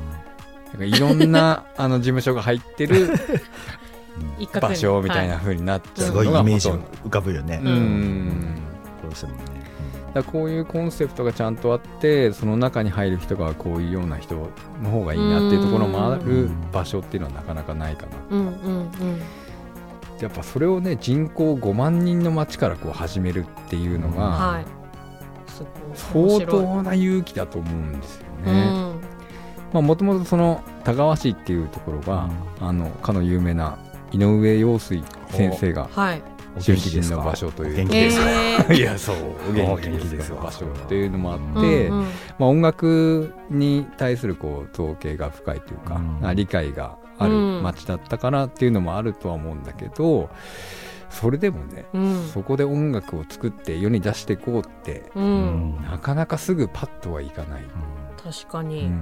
[0.74, 3.10] ななんかいろんな あの事務所が入ってる
[4.60, 6.26] 場所みたいな風になっちゃすごい。
[6.26, 7.74] うのがイメージ浮かぶよね、ううん。
[7.76, 8.54] ん
[9.02, 9.38] どうしてもね、
[10.14, 14.34] だこういうコンセプトがちゃんとあってその中に入る人がこういうような人
[14.82, 18.12] の方がいいなっていうところもある場所っていうのはなかなかないかな。
[18.30, 18.90] うんうんうん。
[20.20, 24.64] やっぱそれをね人口5万人の町からこう始めるっていうのが
[25.94, 28.52] 相当な勇気だと思うんですようね。
[28.52, 28.74] ん。
[28.74, 28.87] まあ
[29.72, 32.28] もともとその田川市っていうところが、
[32.60, 33.78] あのかの有名な
[34.12, 36.22] 井上陽水先生がはい。
[36.60, 38.18] 出身の場所というお元気です。
[38.74, 39.16] いやそう
[39.48, 40.66] お元気です場所。
[40.66, 42.00] っていうのもあっうんて、うん。
[42.00, 42.06] ま
[42.40, 46.26] あ、音楽に対するこう造形が深いというか、うん。
[46.26, 50.30] あ理解がある町だったからっていうのもあるとは思うんだけど
[51.10, 52.24] それでもね、うん。
[52.32, 55.78] そこで音楽を作って世に出していこうってううん。
[55.78, 57.62] んなかなかすぐパッとはいかない。
[57.62, 57.66] う
[58.22, 59.00] 確かに、ん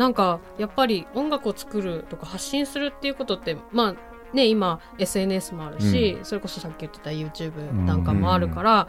[0.00, 8.88] なんかやっぱり音楽を作るとか発信するっていうことってまあね今 SNS もあるし、それこそさっき言ってた YouTube なんかもあるから、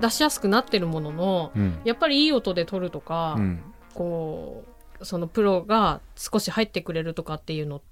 [0.00, 1.80] 出しやすくなってるもののうん。
[1.84, 3.62] やっぱりいい音で撮るとか、うん。
[3.94, 4.64] こ
[5.00, 7.82] うそのプロが少し入ってくれるとかっていうのっ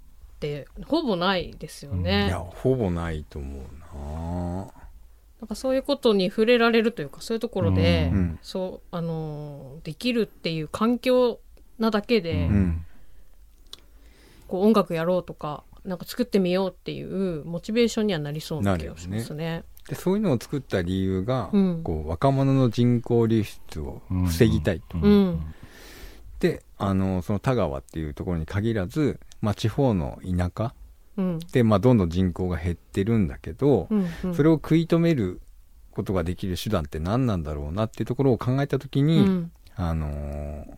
[0.40, 2.28] てほぼないですよいね。
[2.30, 3.62] やほぼないと思う
[4.64, 4.72] な。
[5.40, 8.38] なんかそういうことに触れられるというかそういうところで、うん。
[8.42, 11.38] そうあのできるっていう環境
[11.78, 12.86] なだけで、ううん。
[14.48, 19.64] こう音楽やろうとかなんか作ってみようっていうモチベーションにはなりそうな気がしますね。
[19.88, 21.82] でそういうのを作った理由が、うん。
[21.82, 25.54] こう若者の人口流出を防ぎたいと、うん。
[26.40, 30.74] であのその田川っていうところに限らず、まあ、地方の田舎
[31.16, 31.38] うん。
[31.52, 34.34] で、まあ、どんどん人口が減ってるんだけど、うんうん。
[34.34, 35.40] それを食い止める
[35.92, 39.52] ことができる手段って何なんだろうなっていうところを考えた時に、うん。
[39.76, 40.76] あのー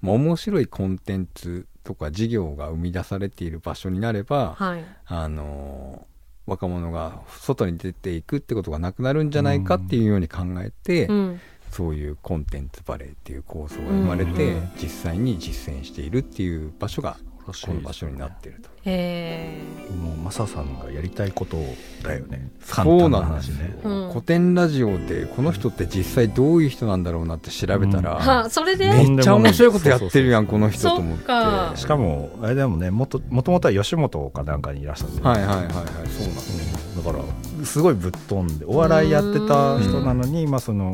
[0.00, 4.84] まあ、面白いコンテンツとか事業が生み出されている場所になれば、はい。
[5.06, 11.40] あのー若者が外に出ていくってことがなくなるんじゃないかっていうように考えて、うん。
[11.72, 14.70] そういうコンテンツバレーっていう構想が生まれて、うん。
[14.80, 17.16] 実際に実践しているっていう場所が
[17.52, 18.68] この場所になってると。
[18.84, 19.58] へ
[20.02, 21.56] もうマサさんがやりたいこと
[22.02, 22.50] だよね。
[22.60, 23.78] そうなんですよ、ね。
[23.84, 24.08] うん。
[24.10, 31.18] 古典ラジオでこの人って実際どういう人なんだろうなって調べたら、ーはそれで、ねめっちゃ面白いことやってるやんこの人と思って。
[31.18, 31.72] そっか。
[31.76, 37.04] しかもあれでもねもともともとは吉本かなんかにいらっしゃって、はいはいはいはいそうなんですうん。
[37.04, 40.90] だからすごいぶっ飛んでお笑いやってた人なのに、まあ、その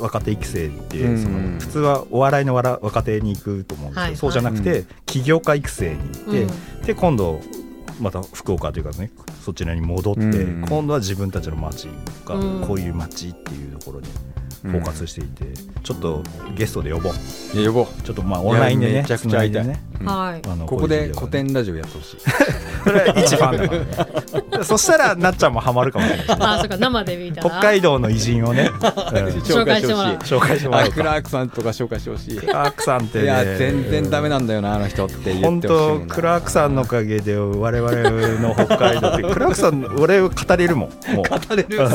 [0.00, 1.22] 若手育成って、うん。
[1.22, 4.16] その普通はお笑いのわら若手に行くと思うんですけど、はい。
[4.16, 6.82] そうじゃなくて、う起業家育成に行って、うん。
[6.82, 7.40] で今度
[8.00, 9.12] また福岡というかね
[9.44, 10.66] そちらに戻って、うん。
[10.68, 11.88] 今度は自分たちの町
[12.66, 14.08] こういう町っていうところに
[14.62, 15.44] フォーカスしていて、
[15.82, 16.22] ちょっと
[16.56, 17.12] ゲストで呼ぼう。
[17.54, 18.02] 呼ぼう。
[18.02, 19.66] ちょっとまあオンラインでねめちゃくちゃ会いたい。
[19.66, 20.48] ねうんはい。
[20.48, 22.16] あのここでういう古典ラジオやってほしい。
[22.84, 23.74] それは一ファンだか
[24.52, 26.26] らねそしたらなっちゃんもハマるかもしれない。
[26.40, 28.80] あそうか生で見たら北海道の偉人をね、 うん。
[28.80, 30.14] 紹介してもらう。
[30.16, 30.92] 紹介してもらおうか。
[30.92, 32.36] あクラークさんとか紹介してほしい。
[32.36, 36.06] クラークさんってねいや全然ダメなんだよなあの人って言本ってほしいもんな。
[36.08, 41.24] 当クラークさんのおかげで我々の北海道ってクラークさん俺語れるもんもう。
[41.28, 41.78] 語れる。
[41.78, 41.88] うん。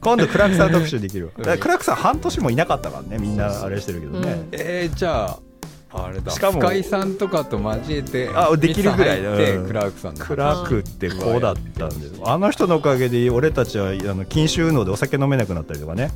[0.00, 1.56] 今度クラークさん特集できるわ。
[1.56, 5.51] クラークさん半年もいなかったからねみんなあれしてるけどね、えー、じゃあ
[5.94, 6.30] あれだ。
[6.30, 9.20] しかも深井さんとかと交えてあできるぐらい。
[9.20, 9.66] ミサ入ってうん。
[9.66, 16.10] クラークさんのクラークってこうだったんですあの人のおかげで俺たちはあの禁酒運動でお酒飲めなくなったりとかね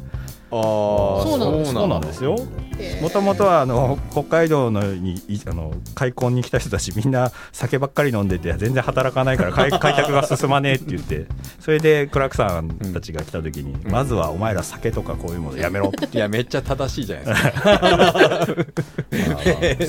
[0.50, 1.72] ああそうなんです。
[1.72, 2.36] そうなんですよ。
[2.78, 11.26] えーもともとはあの北海道のにいあの開墾に来た人たちみんな酒ばっかり飲んでて全然働かないから開 開拓が進まねえって言って
[11.60, 16.16] それでクラークさんたちが来た時に、まずはお前ら酒とかこういうものやめろって。
[16.16, 17.52] いやめっちゃ正しいじゃないです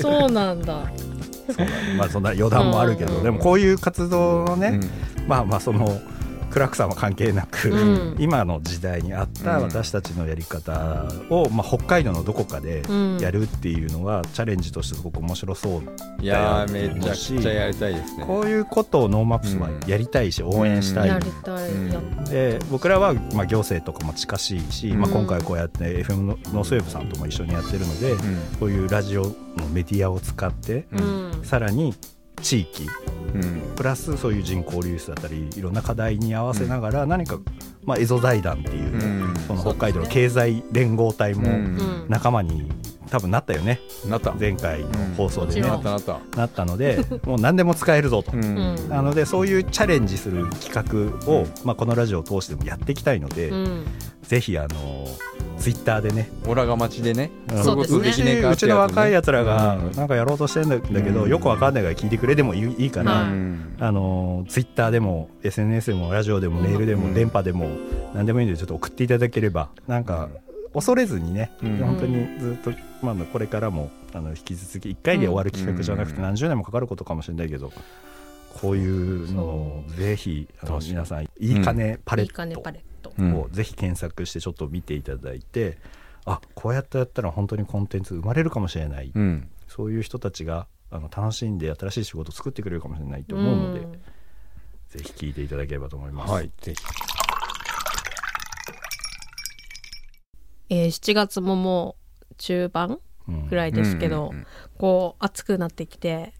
[0.20, 0.90] そうなんだ。
[1.50, 3.22] そうなんでまあそんな余談もあるけど、うん。
[3.22, 5.28] でもこういう活動のね、うん。
[5.28, 6.00] まあまあその
[6.58, 8.16] クラークさんは関係なく、うん。
[8.18, 9.62] 今の時代に合ったうん。
[9.62, 13.18] 私たちのやり方を、まあ、北海道のどこかでうん。
[13.20, 15.82] やるっていうのは、チャレンジとしてすごく面白そう
[16.20, 18.24] いやーめちゃくちゃやりたいですね。
[18.26, 25.00] こういうことを NoMaps はやりたいし、応援したい、やりたい、うんやで僕らはまあ行政とかも近しいし、うん。
[25.00, 28.18] まあ、今回こうやって FM のノースウェーブさんとも一緒にやってるので、うん。
[28.58, 29.32] こういうラジオの
[29.72, 30.88] メディアを使って、
[31.44, 31.94] さらに
[32.42, 32.88] 地域
[33.34, 33.62] うん。
[33.76, 37.38] プラスそういう人口流出だったりいろんな課題に合わせながら何か、
[37.84, 39.36] まあ、エゾ財団っていうね、うん。
[39.46, 41.46] その北海道の経済連合体も
[42.08, 42.70] 仲間に
[43.08, 43.80] 多分なったよね。
[44.06, 44.32] なった。
[44.32, 45.68] 前回の放送でね、うん。
[45.68, 46.36] なったなった。
[46.36, 48.32] なったのでもう何でも使えるぞと。
[48.32, 48.44] うん。
[48.44, 50.72] うんなのでそういうチャレンジする企
[51.20, 53.86] 画を、まあ、このラジオを通してもやっていきたいので、うん。
[54.22, 55.06] ぜひあの
[55.58, 56.30] ツイッターでね。
[56.46, 57.30] オラが町でね。
[57.52, 57.64] うん。
[57.64, 58.40] そうですね。
[58.40, 59.92] うちの若いやつらがうん。
[59.92, 61.30] なんかやろうとしてんだだけど、うん。
[61.30, 63.76] よくわかんないから聞いてくれでもいいから、はいうん。
[63.80, 67.14] あのツイッターでも SNS でもラジオでもメールでもうん。
[67.14, 67.68] 電波でも
[68.14, 70.28] 何でもいいんでちょっと送っていただければなんか
[70.74, 71.78] 恐れずにね、うん。
[71.78, 76.22] 本当にずっと、まあ、これからもあの引き続き1回で終わる企画じゃなくてうん。
[76.22, 77.72] 何十年もかかることかもしれないけど
[78.60, 83.12] こういうのをぜひあの皆さんいい金パレいいかねットパレット。
[83.16, 83.34] うん。
[83.40, 85.78] をぜひ検索してちょっと見ていただいて、
[86.24, 89.48] あこうやってやったら本当にコンテンツ生まれるかもしれない、うん。
[89.68, 93.92] そういう人たちがあの楽しんで新しい仕事を作ってくれるかもしれないと思うので、ん。
[93.92, 93.98] ぜ
[95.02, 96.32] ひ聞いていただければと思います。
[96.32, 96.80] はいぜひ。
[100.70, 101.97] えー7月ももう
[102.38, 102.98] 中盤
[103.28, 103.46] うん。
[103.48, 104.46] ぐらいですけど、うんうんうん
[104.78, 106.32] こう暑くなってきて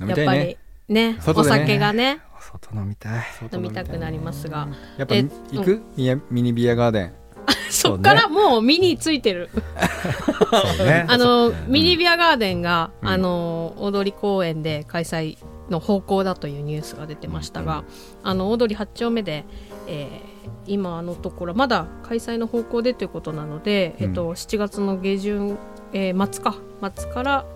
[0.00, 3.24] 飲やっぱりねお酒がね外飲みたい。
[3.52, 4.68] 飲みたくなりますが。
[4.96, 5.82] やっぱえ行く？
[6.30, 7.12] ミニビアガーデン。
[7.70, 9.48] そっからもうミニついてる。
[11.06, 13.08] あのミニビアガーデンが、うん。
[13.08, 15.38] あの大通公園で開催
[15.70, 17.84] の方向だというニュースが出てましたが、
[18.22, 19.44] あの大通8丁目で、
[19.86, 24.06] えー今のところまだ開催の方向でということなので、うん。
[24.08, 25.58] えっと、7月の下旬、
[25.92, 26.56] えー末か
[26.96, 27.46] 末から、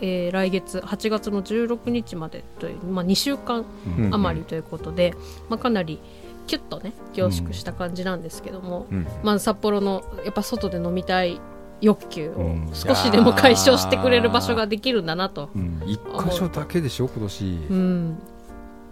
[0.00, 3.64] えー来月8月の16日までという、まあ、2週間
[3.98, 4.14] うん。
[4.14, 5.14] 余りということで、
[5.48, 6.00] まあ、かなり
[6.46, 9.06] キュッとね凝縮した感じなんですけども、うん。
[9.22, 11.40] まあ、札幌のやっぱ外で飲みたい
[11.80, 12.70] 欲求をうん。
[12.72, 15.82] 少しでも解消してくれる場所ができるんだなと、うん。
[15.86, 17.44] 一箇所だけでしょ今年。
[17.44, 18.18] うん、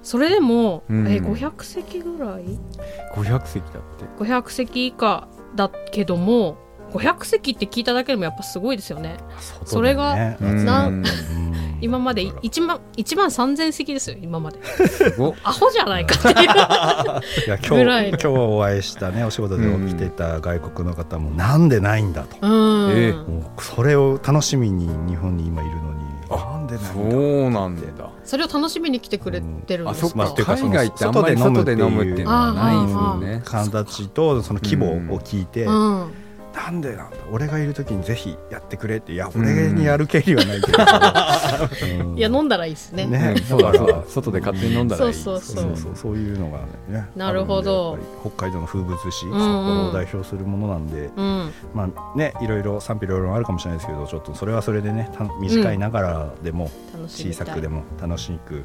[0.02, 1.08] それでも、うん。
[1.08, 2.58] えー500席ぐらい
[3.14, 4.04] ？500席だって。
[4.22, 6.56] 500席以下だけども
[6.92, 9.16] 500席って聞いただけでもやっぱすごいですよね。
[9.38, 9.66] 外でね。
[9.66, 10.64] それがうん。
[10.64, 10.90] な
[11.80, 14.58] 今まで1万1万3000席ですよ今まで。
[15.42, 16.48] アホじゃないかっていう。
[17.46, 22.48] いや今日今日お会いしたねお仕事で来てた外国の方もなんでないんだと、う
[22.88, 23.12] ん、え。
[23.12, 26.00] もうそれを楽しみに日本に今いるのに
[26.36, 28.10] なんでないんだそうなんだ。
[28.24, 30.16] それを楽しみに来てくれてるんあですか、そっか。
[30.18, 33.42] まあていうか海外ってあんまり外で飲むっていうのはないですもんね。
[33.44, 36.10] 形とその規模を聞いて、うん
[36.54, 37.16] なんでなんだ。
[37.30, 39.12] 俺がいる時にぜひやってくれって。
[39.12, 43.06] いや俺にやる権利はないけど、う んいや飲んだらいいですね。
[43.06, 43.34] ね。
[43.36, 44.02] う んそうだそうだ。
[44.08, 45.14] 外で勝手に飲んだらいい。
[45.14, 45.76] そうそうそう。
[45.76, 46.58] そうそういうのが
[46.88, 47.08] ね。
[47.14, 47.98] なるほど。
[48.20, 51.50] 北海道の風物詩、札幌を代表するものなんで、うん。
[51.74, 56.70] まあねいろいろ賛否両論あるかもしれないですけどちょっとそれはそれでねた短いながらでも、
[57.06, 58.64] 小さくでも楽しく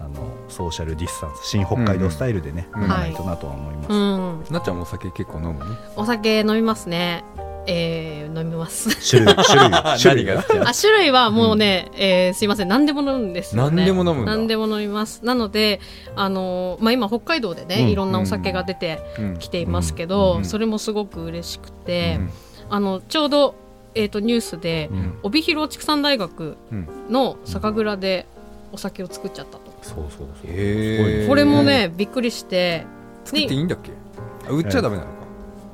[0.00, 4.44] あのソーシャルディスタンス新北海道スタイルでね、うん飲まないとなとは思います、うん。
[4.54, 7.24] なっちゃんもお酒結構飲むねお酒飲みますね。
[7.70, 8.88] えー、飲みます。
[9.10, 10.40] 種類 種類種類が。
[10.66, 12.68] あ種類はもうね、えーすいません。
[12.68, 13.76] 何でも飲むんですよね。
[13.76, 14.32] 何でも飲むんだ。
[14.32, 15.22] 何でも飲みます。
[15.22, 15.80] なので
[16.16, 17.88] あのーまあ今北海道でね、うん。
[17.90, 19.36] いろんなお酒が出てうん。
[19.38, 20.44] きていますけど、うん。
[20.46, 22.18] それもすごく嬉しくて、
[22.70, 23.54] あのちょうど、
[23.94, 25.18] えー、とニュースで、うん。
[25.22, 26.88] 帯広畜産大学うん。
[27.10, 28.26] の酒蔵で
[28.72, 30.28] お酒を作っちゃったと、そうそうそう。
[30.44, 31.28] へー。
[31.28, 32.86] これもねびっくりして。
[33.24, 33.92] 作っていいんだっけ？
[34.48, 35.18] あ売っちゃダメなのか。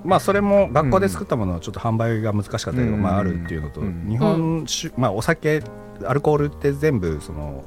[0.05, 3.02] まあそれも学校で作ったものはちょっと販売が難しかったけど、うん。
[3.02, 4.07] まああるっていうのと、うん。
[4.09, 5.62] 日本酒、まあお酒
[6.05, 7.62] アルコールって全部その、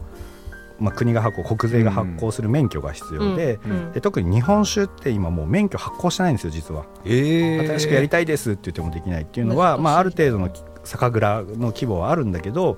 [0.80, 3.92] まあ、国が発行国税が発行する免許が必要で,、うん。
[3.94, 6.86] で特に日本酒って今もう免許発行してないんですよ実は。
[7.06, 10.50] ええ新しくやりたいですって言ってもできないっていうのは、まあ、ある程度の
[10.84, 12.78] 酒蔵の規模はあるんだけど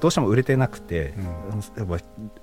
[0.00, 1.14] どうしても売れてなくて、
[1.76, 1.98] やっぱ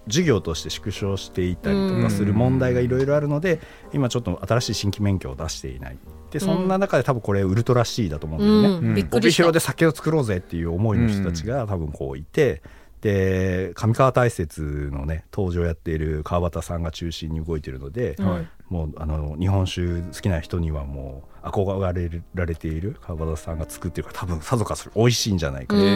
[0.08, 3.60] 事業として縮小していたりとかする問題がいろいろあるので、
[3.94, 5.98] 今ちょっと新しい新規免許を出していない。
[6.32, 9.18] でそんな中で多分これウルトラ C だと思うんだよね、うん。
[9.18, 12.62] 帯広で酒を作ろうぜっていう思いの人たちが多分こういて、
[13.02, 18.48] で上川大雪のね登場やっている川端さんが中心に動いているので、うんはい。
[18.70, 25.88] もうあの日本酒好きな人にはもう憧れられている川端さんが作ってるから多分さぞかし美味しいんじゃないかな、うん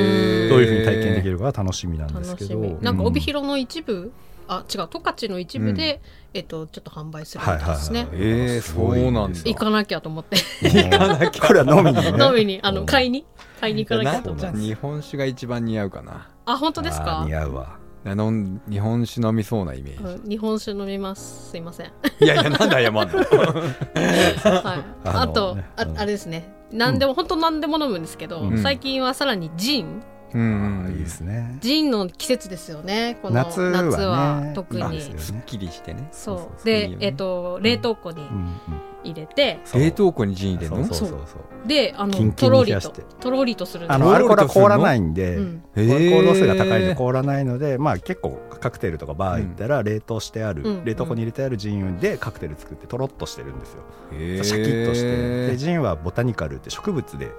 [0.49, 2.77] どういうふうに体験できるかが楽しみなんですけどみ。
[2.81, 4.11] なんかう帯広の一部、
[4.47, 6.01] あ違う十勝の一部で、
[6.33, 9.27] えっとちょっと販売するみたいですね、はいはいええすごいそうなんだ。
[9.29, 9.99] ですよ行かなきゃ。
[10.01, 10.37] と思って。
[11.41, 12.07] これは飲みにね。
[12.25, 13.25] 飲みにあのうん買いに。
[13.59, 14.57] 買いに行かなきなゃと思って。
[14.57, 17.77] 日本酒が一番似合うかなあ本当ですあかー似合うわ。
[18.67, 21.51] 日本酒飲みそうなイメーうん日本酒飲みます。
[21.51, 21.87] すいません。
[21.87, 23.01] ジいやいやなんで謝んの？
[23.05, 25.97] はい、あと、あうん。
[25.99, 26.51] あれですね。
[26.71, 28.57] 何でも、本当何でも飲むんですけど、うん。
[28.63, 30.01] 最近はさらにジン
[30.33, 33.17] うんいいですねジンの季節ですよね。
[33.21, 34.51] この夏はね。
[34.53, 35.01] 特に。
[35.17, 36.07] すっきりしてね。
[36.11, 36.65] そう。
[36.65, 37.05] でいいよね。
[37.07, 38.23] えっ、と冷凍庫に
[39.03, 40.85] 入れて、冷凍庫にジン入れるの？
[40.85, 41.67] そうそうそうそう。
[41.67, 43.01] であのキンキンとろりとに冷やして。
[43.19, 44.13] とろりとするんですあの？
[44.13, 45.63] アルコールは凍らないんで、うん。
[45.75, 46.21] アルコー。
[46.21, 53.81] ル度数が高いので凍らないので、まあ、結構カクテルとかバー行ったら冷凍してある、うん冷凍庫に入れてあるジンでカクテル作ってとろっとしてるんですよ、
[54.43, 55.47] シャキッとして。
[55.47, 57.31] でジンはボタニカルって植物で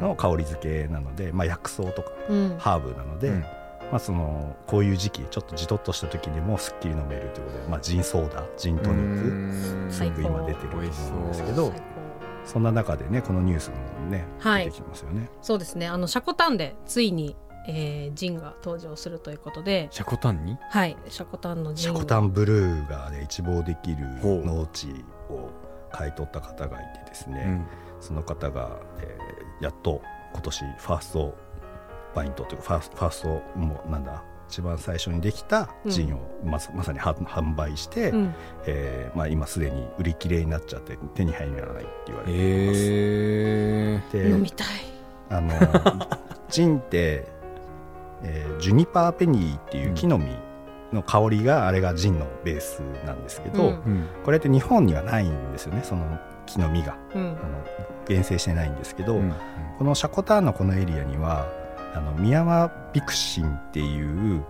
[0.00, 2.10] の香り付けなので、まあ、薬草とか。
[2.28, 3.40] うんハーブなので、うん。
[3.40, 9.86] まあ、そのこういう時期ちょっとじとっとした時にもすっきり飲めるということで、まあ、ジンソーダジントニックうん。
[9.92, 11.72] 最高全部今出てると思うんですけど
[12.44, 13.76] そんな中でねこのニュースも
[14.10, 14.64] ねはい。
[14.64, 15.30] 出てきますよね。
[15.40, 15.86] そうですね。
[15.86, 17.36] あのシャコタンでついに、
[17.68, 19.86] えー、ジンが登場するということで。
[19.92, 20.58] シャコタンに？
[20.68, 20.96] はい。
[21.08, 21.92] シャコタンのジン。
[21.92, 24.88] シャコタンブルーが、ね、一望できる農地
[25.30, 25.50] を
[25.92, 27.64] 買い取った方がいてですね、
[28.00, 30.02] その方が、えーやっと
[30.34, 31.34] 今年ファースト
[32.16, 38.34] バイントというかファースファーストもうなんだ一番最初にできたジンをまさ,、まさには販売して、うん。
[38.64, 42.80] えーまあ、今すでに売り切れになっちゃって手に入らないって言われています。
[42.80, 44.66] へえで飲みたい。
[45.30, 45.52] あの
[46.48, 47.26] ジンって、
[48.22, 50.26] えージュニパーペニーっていう木の実
[50.92, 53.68] の香りがあれがジンのベースなんですけど、うん。
[53.68, 54.04] うん。
[54.24, 56.96] これって日本にはないんですよねその木の実が。
[57.14, 57.22] うん。
[57.22, 57.36] あの
[58.06, 59.34] 原生してないんですけど、うん。
[59.78, 61.65] このシャコターンのこのエリアには
[61.96, 64.44] あのミヤマビクシンっていう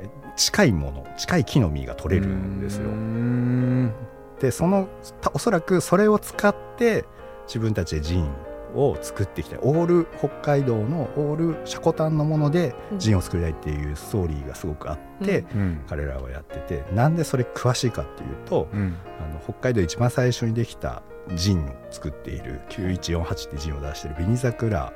[0.00, 2.88] えー近いもの近い木の実が取れるんですよ。
[2.88, 2.92] う。
[2.92, 3.92] ん。
[4.40, 4.88] でその
[5.20, 7.04] たおそらくそれを使って
[7.46, 8.30] 自分たちでジン
[8.74, 9.58] を作ってきた。
[9.60, 12.98] オール北海道のオールシャコタンのものでうん。
[12.98, 15.60] ジンを作りたいっていうストーリーがすごくあって、うん。
[15.60, 15.84] うん。
[15.86, 18.96] 彼らはやっててなんでそれ詳しいかっていうと、うん。
[19.20, 21.02] あの北海道で一番最初にできた
[21.34, 24.92] ジンを作っている9148ってジンを出している紅桜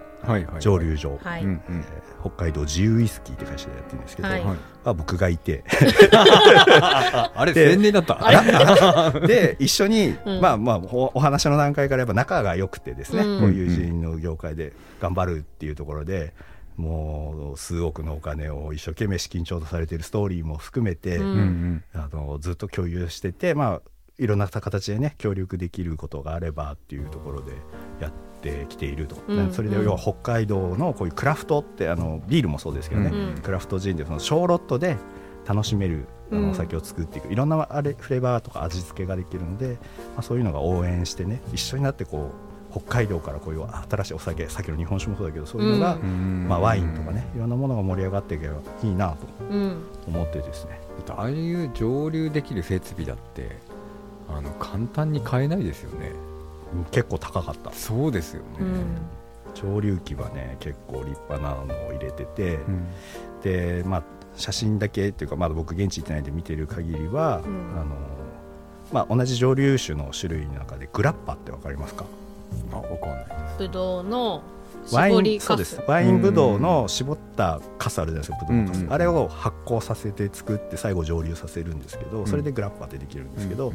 [0.60, 1.60] 蒸留所、はい、えー
[2.24, 4.42] 北海道自由ウイスキーって会社でやってるんですけど、はい。
[4.84, 5.62] あ、僕がいて。
[7.34, 9.10] あれで宣伝だった？
[9.26, 10.40] で一緒に、うん。
[10.40, 13.40] まあまあおお話の段階からやっぱ仲が良くてですね、うん。
[13.40, 16.32] こういうジンの業界で頑張るっていうところで
[16.76, 21.82] もう数億のお金を一生懸命資金調達されているストーリーも含めて、うん。
[21.94, 23.82] あのずっと共有しててまあ
[24.18, 27.52] いろんな形でね協力できることがあればっていうところで
[28.00, 28.16] やって
[28.68, 34.96] きていると、うんそれで要は北海道のこういうクラフトってあのビールもそうですけどね、うんクラフトジンでその小ロットで
[35.46, 36.42] 楽しめるあうん。
[36.46, 39.76] のお酒を作っていく、いろんなあれフレーバーとか味付けができるので、
[40.14, 42.30] まあ、そういうのが応援してね一緒になってこ
[42.70, 46.46] う北海道からこういう新しいお酒さっきの日本酒もそうだけどそういうのが、うん。
[46.48, 49.16] まあ、ワインとかねいろんなものが盛り上がっていけばいいなと
[49.50, 49.76] うん
[50.08, 50.80] 思ってですね。
[51.10, 53.58] ああいう蒸留できる設備だって
[54.28, 56.12] あの簡単に買えないですよね
[56.90, 57.72] 結構高かった。
[57.72, 58.48] そうですよね。
[58.60, 58.84] うん。
[59.54, 62.86] 蒸留機はね結構立派なのを入れてて、うん。
[63.42, 64.02] でまあ
[64.36, 67.80] 写真だけっていうかまだ僕現地行ってないんで見てる限りは、うん。
[67.80, 67.96] あの
[68.92, 72.04] まあ、同じ蒸留酒の種類の中でグラッパってわかりますか？
[72.70, 73.26] あわかんない
[73.58, 74.42] ぶどうの
[74.92, 75.76] ワ絞りインそうかです。
[75.76, 83.72] すワインブドウの絞ったカスあるじゃないですかブドウのカス、うんうんあれを発酵させて作って最後蒸留させるんですけど、それでグラッパってできるんですけど、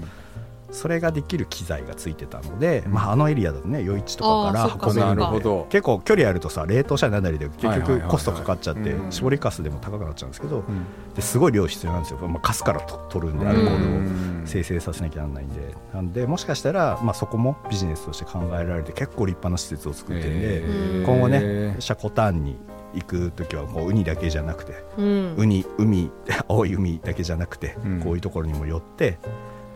[0.72, 2.94] それができる機材がついてたので、うん。
[2.94, 10.86] まあ、あのエリアだとね余市とかから運べるので結構距離あるとさ冷凍したりなんだりで結局コストかかっちゃってうん絞りかすでも高くなっちゃうんですけどうん。
[11.16, 15.76] ですごい量必要なんですよ、まあ、カスからと取るんでアルコールをうん生成させなきゃならないんで。
[15.94, 21.06] なんでもしかしたら、まあ、そこもビジネスとして考えられて結構立派な施設を作ってるんで、へー。
[21.06, 22.58] 今後ねシャコタンに
[22.94, 25.36] 行く時はもうウニだけじゃなくてうん。
[25.38, 26.12] ウニ海
[26.48, 28.00] 青い海だけじゃなくて、うん。
[28.02, 29.20] こういうところにも寄って、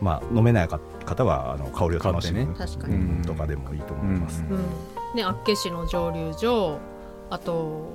[0.03, 4.43] まあ、飲めない方はあの香りを楽しむ、確かに、うんとかでもいいと思います。
[4.49, 4.57] うん。
[5.15, 6.79] ね、厚岸の蒸留所
[7.29, 7.87] あと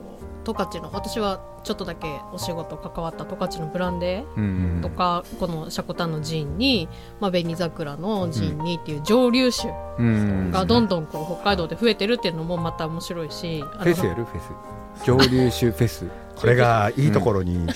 [0.45, 6.89] 十勝の私はちょっとだけお仕事関わった十勝のブランデーとか、このシャコタンのジンに、
[7.21, 10.51] まあ、紅桜のジンにっていう蒸留酒うん。
[10.51, 14.25] がどんどんこう北海道で増えてるっていうのもまた面白いしフェスやる？
[14.25, 15.05] フェス。
[15.05, 16.07] 蒸留酒フェス。
[16.35, 17.67] これがいいところに、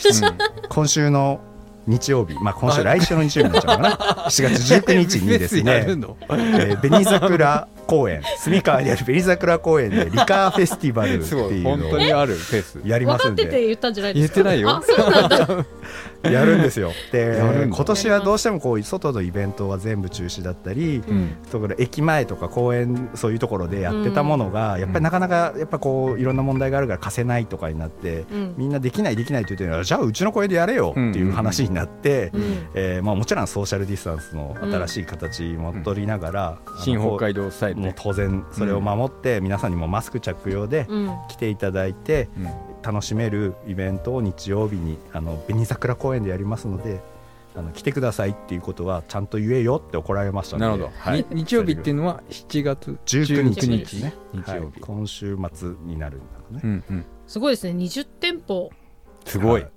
[0.69, 1.41] 今週の
[1.87, 3.97] 日曜日、まあ、今週来週の日曜日になっちゃうかな。
[4.31, 6.17] 7月19日にですね の？
[6.31, 12.81] えー紅桜公園住川にある紅桜公園でリカーフェスティバルっていいう本のを当にあるフェス。
[12.85, 13.57] やり分かってますんで。
[13.57, 14.43] て言ったんじゃないですか？
[14.43, 15.65] 言ってないよ。
[16.23, 16.93] やるんですよ。
[17.11, 21.37] で今年はどうしてもこう外のイベントは全部中止だったり、うん。
[21.51, 28.55] ところ駅前とか公園そういうところでやってたものが、やっぱりなかなかやっぱこういろんな問題があるから貸せないとかになって、うん。
[28.57, 32.67] みんなできないできないって言ってるのはじゃあうちの公園でやれよっていう話になって、うん。
[32.75, 41.11] えーまあ、もちろんソーシャルディスタンスの新しい形も取りながら、新北海道スタイルでもう当然それを守って、皆さんにもマスク着用でうん。
[41.29, 42.73] 来ていただいて、うん。
[42.83, 47.01] 楽しめるイベントを日曜日にあの紅桜公園でやりますので
[47.55, 50.67] あの来てくださいっていうことはちゃんと言えよって怒られましたので。
[50.71, 51.27] なるほど、はい。
[51.31, 54.15] に日曜日っていうのは7月19日19ですね。
[54.45, 54.61] はい。
[54.61, 57.05] 日曜日、今週末になるんだろうね、うんうん。
[57.27, 57.73] すごいですね。
[57.73, 58.71] 20店舗。
[59.27, 59.69] すごい、は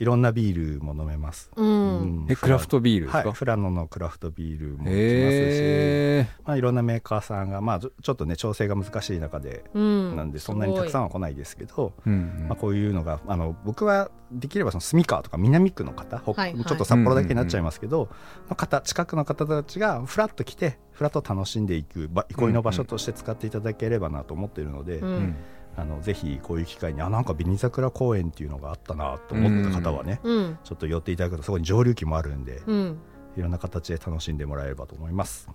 [0.00, 2.26] いいろんなビールも飲めます、うん、うん。
[2.28, 16.64] えクラフトビールですか、はい、フラノのクラフトビールも行きますし、まあ、いろんなメーカーさんが、まあ、ちょっとね調整が難しい中で、うん、なんでそんなにたくさんんは来ないですけど、うんまあ、こういうのがあの僕はできればその住川とか南区の方、ほはいはい。
[16.64, 18.08] ちょっと札幌だけになっちゃいますけど、
[18.48, 25.36] の方近くの方たちがフラッと来てフラッと楽しんでいくば憩いの場所として使っていただければなと思っているので、ううんん
[25.76, 32.98] あのぜひこういう機会にあなんか紅桜公園っていうのがあったなと思った方はね、うんちょっと寄っていただくとそこに蒸留機もあるんで、うん
[33.36, 35.48] いろんな形で楽しんでもらえればと思います。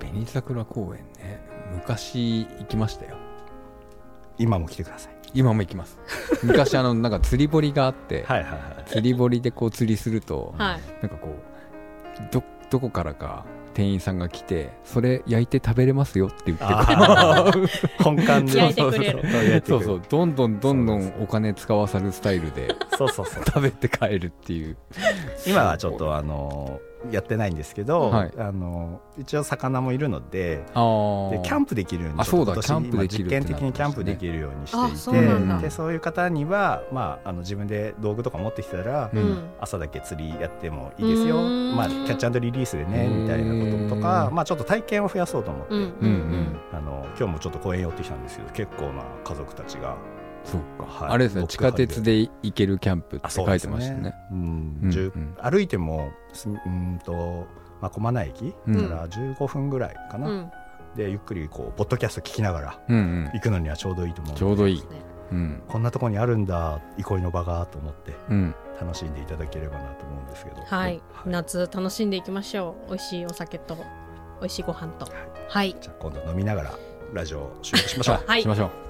[0.00, 1.40] 紅桜公園ね
[1.72, 3.16] 昔行きましたよ
[4.38, 5.12] 今も来てください。
[5.34, 5.98] 今も行きます
[6.44, 8.84] 昔あのなんか釣り堀があって、 はいはいはい。
[8.86, 13.44] 釣り堀でこう釣りすると、はいなんかこうどどこからか
[13.76, 17.44] 店員さんが来てそれ焼いて食べれますよって言ってあ
[18.02, 18.56] 本館で。
[18.58, 19.20] 焼いてくれる。
[19.20, 20.02] そう焼いてくれるそうそう。
[20.08, 23.44] どんどんどんどんお金使わさるスタイルでそうそうそう。
[23.44, 24.78] 食べて帰るっていう。
[25.46, 26.80] 今はちょっとあの
[27.10, 28.32] やってないんですけど、はい。
[28.38, 39.32] あの一応魚もいるのででキャンプできるようにあそうだちょっ実験的にキャンプできるようにあしていてでそういう方には、まあ、あの自分で道具とか持ってきたら、ううん。
[39.32, 46.60] ん朝だけ釣りやってもいいですよ、まあ、キャッチリリースでねみたいなこととか、まあ、ちょっと体験を増やそうと思って、うんうんうん。
[46.72, 49.96] あの今日もちょっと公園寄ってきたんですけど結構な家族たちが
[50.46, 51.12] そうか、はい。
[51.14, 54.14] あれですね僕地下鉄で行けるキャンプって書いてましたね。
[54.30, 54.38] うん。
[54.38, 57.46] うん歩いてもすうんと、
[57.80, 58.88] まあ、駒名駅うん。
[58.88, 60.50] から15分ぐらいかな、うん。
[60.94, 64.80] でゆっくりこうポッドキャスト聞きながら行くのにはちょうどいいと思うちょうどいい。
[64.80, 64.86] ね
[65.32, 65.62] うん。
[65.66, 68.54] こんなところにあるんだ憩いの場がと思ってうん。
[68.80, 70.62] 楽しんでいただければなと思うんですけど。
[70.62, 72.90] はい、夏楽しんでいきましょう。
[72.90, 73.76] 美味しいお酒と
[74.40, 75.08] 美味しいご飯と。
[75.48, 75.74] はい。
[75.80, 76.78] じゃあ今度飲みながら
[77.12, 78.24] ラジオを収録しましょう。
[78.26, 78.42] はい。
[78.42, 78.85] しましょう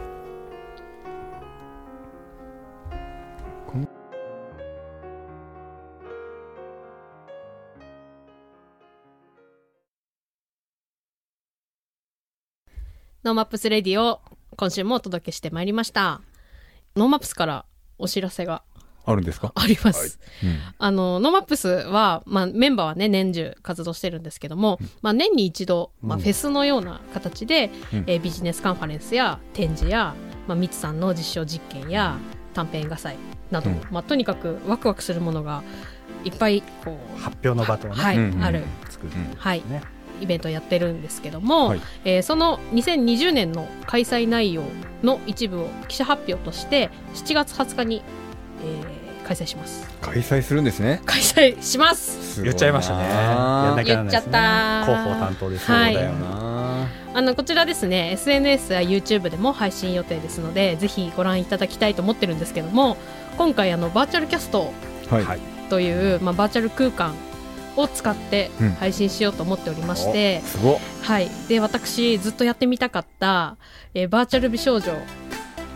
[13.27, 14.21] NoMaps Radio を
[14.57, 16.21] 今週もお届けしてまいりました。
[16.95, 17.65] NoMaps から
[17.99, 18.63] お知らせが
[19.05, 19.51] あるんですか？
[19.57, 20.59] あります、うん。
[20.79, 26.23] あの NoMaps は、まあ、メンバーはね年中活動してるんですけども、まあ、年に一度、まあ、うん。
[26.23, 28.05] フェスのような形で、うん。
[28.07, 30.15] えービジネスカンファレンスや展示や、
[30.47, 32.17] まあ、ミツさんの実証実験や
[32.55, 33.17] 短編映画祭
[33.51, 33.81] など、うん。
[33.91, 35.65] まあ、とにかくワクワクするものが
[36.23, 38.45] いっぱいこう、発表の場とね、はい、うんうん。
[38.45, 38.63] ある、
[39.37, 39.83] はい、ね
[40.21, 41.81] イベントをやってるんですけども、はい。
[42.05, 44.63] えーその2020年の開催内容
[45.03, 48.03] の一部を記者発表として7月20日に、
[48.65, 48.97] えー
[49.27, 49.91] 開催します。
[50.01, 51.03] 開催するんですね。
[51.05, 52.45] 開催します。
[52.45, 53.03] 言っちゃいましたね。
[53.83, 53.85] ね。
[53.85, 55.95] 言っちゃった広報担当ですはい。
[55.95, 62.99] そうだよなあのこちらですね SNS や YouTube でも配信予定ですのでぜひご覧いただきたいと思ってるんですけども
[63.39, 64.71] 今回あのバーチャルキャスト
[65.11, 65.41] はい、はい。
[65.71, 67.15] という、まあ、バーチャル空間
[67.77, 71.31] を使ってうん配信しようと思っておりまして、すごっはい。
[71.49, 73.57] で、私、ずっとやってみたかった、
[73.95, 74.93] えーバーチャル美少女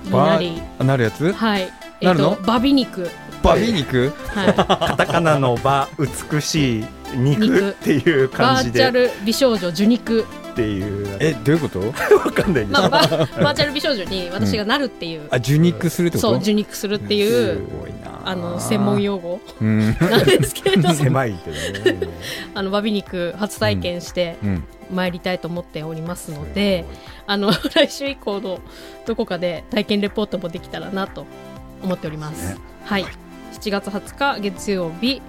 [0.04, 1.32] になり、あなるやつ？
[1.32, 1.62] はい。
[2.00, 2.36] えっ、なるの？
[2.36, 3.08] と、バビ肉。
[3.42, 4.12] バビ肉？
[4.28, 4.54] はい。
[4.88, 5.88] カタカナの「バ」
[6.32, 6.84] 美しい
[7.16, 10.26] 肉肉っていうバ感じでーチャル美少女受肉。
[10.50, 11.16] っていう。
[11.20, 11.80] えどういうこと？
[12.18, 12.66] わかんない。
[12.66, 16.28] ですまあ、ババーチャル美少女に私がなるっていう、あ受肉するってこと？
[16.28, 18.20] そう、受肉するっていすう、ごいな。
[18.24, 19.40] あの、専門用語。
[19.60, 19.96] うん。
[19.98, 20.88] なんですけれど。
[20.88, 21.50] も、 狭いけ
[21.90, 22.08] どね。
[22.54, 24.64] あの、バビ肉初体験してうん。
[24.92, 26.84] 参りたいと思っておりますので、
[27.28, 28.58] あの、来週以降の
[29.06, 31.26] どこかで体験レポートもできたらなと
[31.80, 32.54] 思っております。
[32.54, 32.60] ね。
[32.84, 33.06] はい。
[33.60, 35.22] 7月20日月曜日、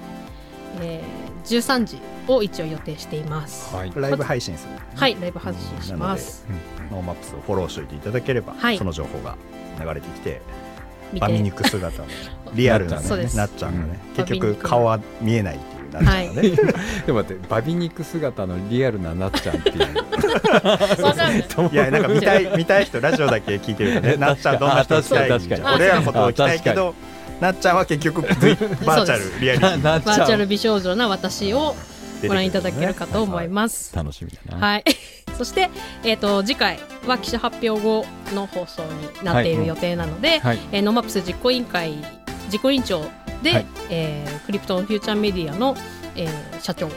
[0.81, 3.75] えー、13時を一応予定しています。
[3.75, 3.91] はい。
[3.95, 4.73] ライブ配信する。
[4.95, 6.45] はい、ライブ配信します。
[6.91, 8.77] NoMaps をフォローしておいていただければ、はい。
[8.77, 9.37] その情報が
[9.79, 10.41] 流れてきて
[11.13, 11.43] 見バミて。
[11.43, 12.07] 肉姿の
[12.53, 13.37] リアルな、ね、そうです。
[13.37, 14.25] なっちゃんがね、うん。
[14.25, 16.49] 結局顔は見えないっていうなっちゃんがね、
[17.05, 19.77] でも待ってバ美肉姿のリアルななっちゃんっていう。
[21.71, 21.73] い。
[21.73, 24.15] いやなんか見たい見たい人ラジオだけ聞いてるとね。
[24.19, 26.95] なっちゃんどんな人聞きたい俺らのことを聞きたいけど
[27.41, 28.21] なっちゃんは結局。
[28.39, 29.77] V バーチャルリアリティ。
[29.83, 31.75] なっちゃんバーチャル美少女な私を
[32.27, 33.95] ご覧いただけるかと思います。
[33.95, 34.83] 楽しみだなはい。
[35.37, 35.71] そして、
[36.03, 40.59] えっ、と、次回は記者発表後の放送になっている予定なので、はい。
[40.71, 41.95] えー NoMaps 実行委員会
[42.51, 43.03] 実行委員長
[43.41, 43.65] で、はい。
[43.89, 45.75] えークリプトンフューチャーメディアの、
[46.15, 46.89] えー社長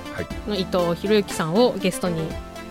[0.47, 2.20] の伊藤博之さんをゲストに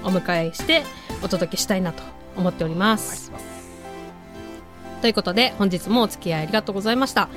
[0.04, 0.84] お迎えして
[1.24, 2.04] お届けしたいなと
[2.38, 3.32] 思っております。
[5.02, 7.30] ということで本日もお付き合いありがとうございました。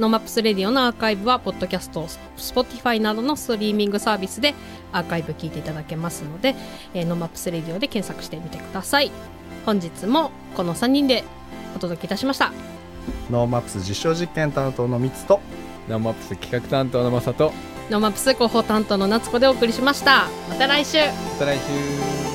[0.00, 4.54] NoMaps Radio のアーカイブはポッドキャスト、Spotify などのストリーミングサービスで
[4.92, 6.54] アーカイブ聞いていただけますので、
[6.94, 9.12] えー NoMaps Radio で検索してみてください。
[9.66, 11.22] 本日もこの3人で
[11.76, 12.50] お届けいたしました。
[13.30, 15.40] NoMaps 実証実験担当のミツと
[15.86, 17.52] NoMaps 企画担当のまさと
[17.90, 20.28] NoMaps 広報担当の夏子でお送りしました。
[20.48, 21.04] また来週ま
[21.40, 22.29] た来週